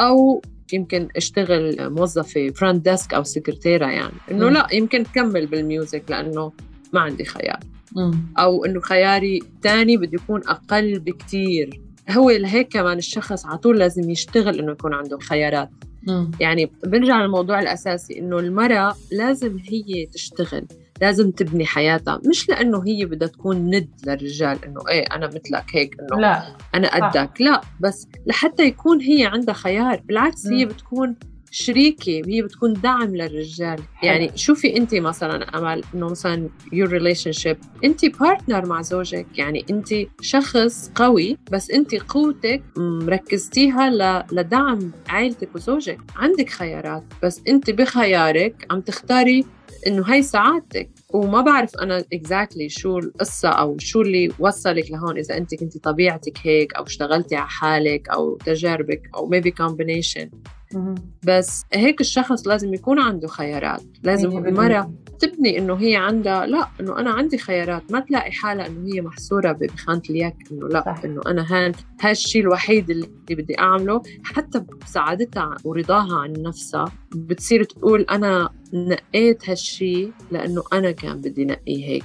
أو 0.00 0.42
يمكن 0.72 1.08
أشتغل 1.16 1.90
موظفة 1.90 2.48
front 2.48 2.88
desk 2.88 3.14
أو 3.14 3.22
سكرتيرة 3.22 3.86
يعني. 3.86 4.14
مم. 4.30 4.48
لا 4.48 4.66
يمكن 4.72 5.04
كمل 5.04 5.46
بال 5.46 5.62
music 5.62 6.02
لأنه 6.08 6.52
ما 6.92 7.00
عندي 7.00 7.24
خيار. 7.24 7.58
أو 8.38 8.64
إنه 8.64 8.80
خياري 8.80 9.40
تاني 9.62 9.96
بده 9.96 10.10
يكون 10.22 10.40
أقل 10.48 10.98
بكتير. 10.98 11.80
هو 12.10 12.30
لهيك 12.30 12.68
كمان 12.72 12.98
الشخص 12.98 13.46
على 13.46 13.58
طول 13.58 13.78
لازم 13.78 14.10
يشتغل 14.10 14.58
إنه 14.58 14.72
يكون 14.72 14.94
عنده 14.94 15.18
خيارات. 15.18 15.70
يعني 16.40 16.70
بنرجع 16.84 17.22
للموضوع 17.22 17.60
الأساسي 17.60 18.18
إنه 18.18 18.38
المرأة 18.38 18.96
لازم 19.12 19.58
هي 19.58 20.06
تشتغل 20.06 20.66
لازم 21.00 21.30
تبني 21.30 21.66
حياتها. 21.66 22.20
مش 22.26 22.48
لأنه 22.48 22.82
هي 22.86 23.04
بدها 23.04 23.28
تكون 23.28 23.56
ند 23.56 23.88
للرجال 24.06 24.64
إنه 24.64 24.80
إيه 24.88 25.02
أنا 25.02 25.26
مثلك 25.26 25.64
هيك 25.74 25.96
إنه 26.00 26.20
لا. 26.20 26.56
أنا 26.74 26.88
صح. 26.88 26.94
قدك. 26.94 27.40
لا 27.40 27.60
بس 27.80 28.08
لحتى 28.26 28.62
يكون 28.64 29.00
هي 29.00 29.24
عندها 29.24 29.54
خيار. 29.54 30.02
بالعكس 30.04 30.46
هي 30.46 30.64
مم. 30.64 30.70
بتكون 30.70 31.16
شريكة 31.50 32.22
هي 32.26 32.42
بتكون 32.42 32.72
دعم 32.72 33.16
للرجال. 33.16 33.78
يعني 34.02 34.30
شوفي 34.36 34.76
أنت 34.76 34.94
مثلا 34.94 35.58
أمل 35.58 35.82
إنه 35.94 36.10
مثلا 36.10 36.48
your 36.74 36.88
relationship 36.88 37.56
أنت 37.84 38.04
partner 38.20 38.66
مع 38.66 38.82
زوجك. 38.82 39.26
يعني 39.38 39.64
أنت 39.70 39.88
شخص 40.20 40.90
قوي 40.94 41.38
بس 41.52 41.70
أنت 41.70 41.94
قوتك 41.94 42.62
مركزتيها 42.76 43.90
ل- 43.90 44.24
لدعم 44.36 44.92
عائلتك 45.08 45.54
وزوجك. 45.54 45.98
عندك 46.16 46.48
خيارات 46.48 47.02
بس 47.22 47.40
أنت 47.48 47.70
بخيارك 47.70 48.66
عم 48.70 48.80
تختاري 48.80 49.44
إنه 49.86 50.02
هاي 50.02 50.22
سعادتك. 50.22 50.90
وما 51.12 51.40
بعرف 51.40 51.76
أنا 51.76 52.04
exactly 52.12 52.68
exactly 52.68 52.72
شو 52.72 52.98
القصة 52.98 53.48
أو 53.48 53.76
شو 53.78 54.00
اللي 54.00 54.32
وصلك 54.38 54.90
لهون 54.90 55.18
إذا 55.18 55.36
أنت 55.36 55.54
كنتي 55.54 55.78
طبيعتك 55.78 56.38
هيك 56.42 56.74
أو 56.74 56.82
اشتغلتي 56.82 57.36
على 57.36 57.48
حالك 57.48 58.08
أو 58.08 58.36
تجاربك 58.36 59.02
أو 59.14 59.28
maybe 59.28 59.50
combination. 59.50 60.30
بس 61.26 61.64
هيك 61.72 62.00
الشخص 62.00 62.46
لازم 62.46 62.74
يكون 62.74 62.98
عنده 62.98 63.28
خيارات. 63.28 63.82
لازم 64.02 64.46
المرأة 64.46 64.92
تبني 65.18 65.58
إنه 65.58 65.74
هي 65.74 65.96
عندها 65.96 66.46
لا 66.46 66.68
إنه 66.80 66.98
أنا 66.98 67.10
عندي 67.10 67.38
خيارات. 67.38 67.92
ما 67.92 68.00
تلاقي 68.00 68.32
حالها 68.32 68.66
إنه 68.66 68.94
هي 68.94 69.00
محصورة 69.00 69.52
بخانة 69.52 70.02
اليك 70.10 70.34
إنه 70.52 70.68
لا 70.68 70.82
صح. 70.86 71.00
إنه 71.04 71.20
أنا 71.26 71.46
هان 71.50 71.72
هالشيء 72.00 72.42
الوحيد 72.42 72.90
اللي 72.90 73.08
بدي 73.30 73.58
أعمله. 73.58 74.02
حتى 74.24 74.64
بسعادتها 74.82 75.56
ورضاها 75.64 76.16
عن 76.16 76.32
نفسها 76.32 76.84
بتصير 77.14 77.64
تقول 77.64 78.02
أنا 78.02 78.50
نقيت 78.72 79.48
هالشيء 79.50 80.12
لأنه 80.30 80.62
أنا 80.72 80.90
كان 81.02 81.20
بدي 81.20 81.44
نقيه 81.44 81.84
هيك. 81.84 82.04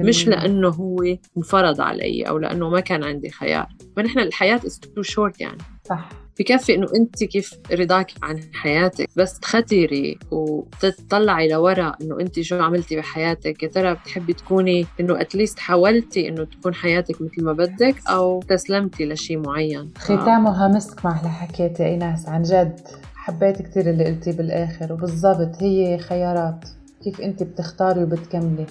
مش 0.00 0.28
لأنه 0.28 0.68
هو 0.68 0.96
انفرض 1.36 1.80
علي 1.80 2.22
أو 2.22 2.38
لأنه 2.38 2.68
ما 2.68 2.80
كان 2.80 3.04
عندي 3.04 3.30
خيار. 3.30 3.66
فنحن 3.96 4.18
الحياة 4.18 4.58
is 4.58 4.72
too 4.72 5.14
short 5.14 5.40
يعني. 5.40 5.58
صح. 5.84 6.08
بكفي 6.38 6.74
إنه 6.74 6.86
أنت 6.96 7.24
كيف 7.24 7.54
رضاك 7.72 8.12
عن 8.22 8.40
حياتك. 8.52 9.08
بس 9.16 9.40
تختري 9.40 10.18
وتطلعي 10.30 11.48
لورا 11.48 11.92
إنه 12.02 12.20
أنت 12.20 12.40
شو 12.40 12.62
عملتي 12.62 12.96
بحياتك. 12.96 13.62
يا 13.62 13.68
ترى 13.68 13.94
بتحبي 13.94 14.32
تكوني 14.32 14.86
إنه 15.00 15.20
اتليست 15.20 15.58
حاولتي 15.58 16.28
إنه 16.28 16.44
تكون 16.44 16.74
حياتك 16.74 17.22
مثل 17.22 17.44
ما 17.44 17.52
بدك 17.52 17.96
أو 18.08 18.42
تسلمتي 18.42 19.04
لشيء 19.04 19.38
معين. 19.38 19.90
ختامها 19.98 20.68
مسك 20.68 21.04
مع 21.04 21.18
اللي 21.18 21.30
حكيتي 21.30 21.84
ايناس 21.84 22.28
عن 22.28 22.42
جد 22.42 22.80
حبيت 23.14 23.62
كتير 23.62 23.90
اللي 23.90 24.04
قلتيه 24.04 24.32
بالآخر. 24.32 24.92
وبالضبط 24.92 25.62
هي 25.62 25.98
خيارات. 25.98 26.64
كيف 27.04 27.20
انت 27.20 27.42
بتختاري 27.42 28.02
وبتكملي. 28.02 28.66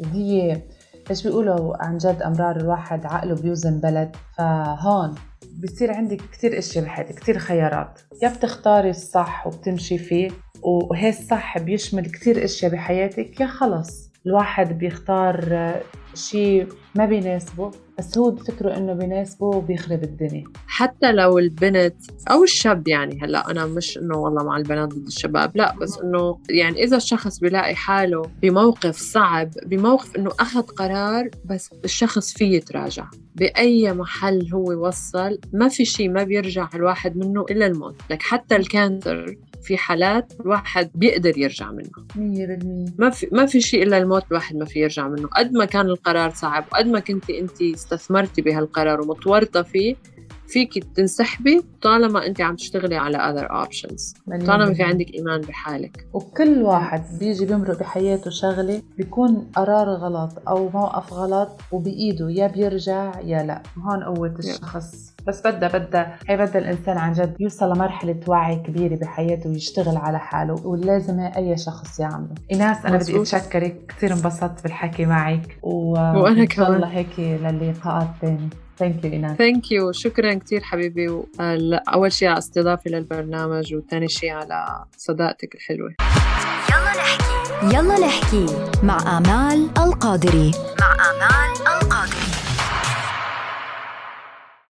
وهي 0.00 0.62
إيش 1.10 1.22
بيقولوا 1.22 1.84
عن 1.84 1.98
جد 1.98 2.22
أمرار 2.22 2.56
الواحد 2.56 3.06
عقله 3.06 3.34
بيوزن 3.34 3.80
بلد. 3.80 4.16
فهون 4.38 5.14
بصير 5.62 5.92
عندك 5.92 6.20
كتير 6.32 6.58
اشياء 6.58 6.84
بحياتك 6.84 7.14
كتير 7.14 7.38
خيارات. 7.38 8.00
يا 8.22 8.28
بتختاري 8.28 8.90
الصح 8.90 9.46
وبتمشي 9.46 9.98
فيه؟ 9.98 10.30
وهي 10.62 11.08
الصح 11.08 11.58
بيشمل 11.58 12.06
كتير 12.06 12.44
اشياء 12.44 12.72
بحياتك. 12.72 13.40
يا 13.40 13.46
خلص 13.46 14.10
الواحد 14.26 14.78
بيختار 14.78 15.74
شيء 16.14 16.66
ما 16.94 17.06
بيناسبه 17.06 17.70
بس 17.98 18.18
هو 18.18 18.30
بفكره 18.30 18.76
إنه 18.76 18.92
بيناسبه 18.92 19.46
وبيخرب 19.46 20.02
الدنيا. 20.04 20.44
حتى 20.66 21.12
لو 21.12 21.38
البنت 21.38 21.96
أو 22.30 22.44
الشاب 22.44 22.88
يعني 22.88 23.20
هلأ 23.22 23.50
أنا 23.50 23.66
مش 23.66 23.98
إنه 23.98 24.18
والله 24.18 24.44
مع 24.44 24.56
البنات 24.56 24.88
ضد 24.88 25.06
الشباب 25.06 25.56
لأ 25.56 25.74
بس 25.80 25.98
إنه 25.98 26.38
يعني 26.50 26.84
إذا 26.84 26.96
الشخص 26.96 27.38
بيلاقي 27.38 27.74
حاله 27.74 28.22
بموقف 28.42 28.96
صعب 28.96 29.50
بموقف 29.66 30.16
إنه 30.16 30.30
أخذ 30.40 30.62
قرار 30.62 31.30
بس 31.44 31.70
الشخص 31.84 32.32
فيه 32.32 32.56
يتراجع. 32.56 33.04
بأي 33.34 33.92
محل 33.92 34.48
هو 34.54 34.86
وصل 34.86 35.38
ما 35.52 35.68
في 35.68 35.84
شيء 35.84 36.10
ما 36.10 36.22
بيرجع 36.22 36.68
الواحد 36.74 37.16
منه 37.16 37.44
إلا 37.50 37.66
الموت. 37.66 37.96
لك 38.10 38.22
حتى 38.22 38.56
الكانسر 38.56 39.36
في 39.62 39.76
حالات 39.76 40.32
الواحد 40.40 40.90
بيقدر 40.94 41.38
يرجع 41.38 41.70
منه 41.72 41.90
100% 42.88 42.92
ما 42.98 43.10
في 43.10 43.28
ما 43.32 43.46
في 43.46 43.60
شيء 43.60 43.82
إلا 43.82 43.98
الموت 43.98 44.22
الواحد 44.30 44.56
ما 44.56 44.64
في 44.64 44.80
يرجع 44.80 45.08
منه. 45.08 45.28
قد 45.28 45.52
ما 45.52 45.64
كان 45.64 45.86
القرار 45.86 46.30
صعب 46.30 46.64
وقد 46.72 46.86
ما 46.86 47.00
كنت 47.00 47.30
انت 47.30 47.62
استثمرتي 47.62 48.42
بهالقرار 48.42 49.00
ومتورطه 49.00 49.62
فيه 49.62 49.96
فيك 50.48 50.84
تنسحبي 50.94 51.64
طالما 51.82 52.26
انت 52.26 52.40
عم 52.40 52.56
تشتغلي 52.56 52.96
على 52.96 53.18
other 53.18 53.66
options. 53.66 54.14
طالما 54.46 54.74
في 54.74 54.82
عندك 54.82 55.14
إيمان 55.14 55.40
بحالك. 55.40 56.06
وكل 56.12 56.62
واحد 56.62 57.02
بيجي 57.18 57.46
بيمرق 57.46 57.78
بحياته 57.78 58.30
شغلة 58.30 58.82
بيكون 58.96 59.46
قرار 59.56 59.88
غلط 59.88 60.30
أو 60.48 60.68
موقف 60.68 61.12
غلط 61.12 61.60
وبإيده 61.72 62.30
يا 62.30 62.46
بيرجع 62.46 63.20
يا 63.20 63.42
لا. 63.42 63.62
هون 63.78 64.04
قوة 64.04 64.34
الشخص. 64.38 65.14
بس 65.26 65.46
بدها 65.46 65.78
بدها 65.78 66.18
هي 66.28 66.36
بدها 66.36 66.58
الإنسان 66.58 66.98
عن 66.98 67.12
جد 67.12 67.36
يوصل 67.40 67.72
لمرحلة 67.72 68.20
وعي 68.26 68.56
كبيرة 68.56 68.96
بحياته 68.96 69.50
ويشتغل 69.50 69.96
على 69.96 70.18
حاله 70.18 70.66
واللازم 70.66 71.20
أي 71.20 71.56
شخص 71.56 72.00
يعمله. 72.00 72.34
ايناس 72.52 72.86
أنا 72.86 72.96
بدي 72.96 73.20
أتشكرك. 73.20 73.86
كثير 73.88 74.12
انبسطت 74.12 74.62
بالحكي 74.62 75.06
معك 75.06 75.58
و... 75.62 75.92
وأنا 75.92 76.44
كمان 76.44 76.74
الله 76.74 76.88
هيك 76.88 77.18
للقاءات 77.18 78.08
ثانية 78.20 78.48
thank 78.78 79.04
you 79.04 79.12
ايناس 79.12 79.38
thank 79.38 79.72
you 79.72 79.92
شكرا 79.92 80.34
كثير 80.34 80.60
حبيبي. 80.60 81.22
أول 81.94 82.12
شيء 82.12 82.28
على 82.28 82.38
استضافتي 82.38 82.88
للبرنامج 82.90 83.74
وثاني 83.74 84.08
شيء 84.08 84.30
على 84.30 84.84
صداقتك 84.96 85.54
الحلوة. 85.54 85.94
يلا 86.70 86.92
نحكي. 86.96 87.76
يلا 87.76 88.06
نحكي 88.06 88.46
مع 88.82 89.18
آمال 89.18 89.68
القادري. 89.78 90.50
مع 90.80 90.92
آمال 91.10 91.77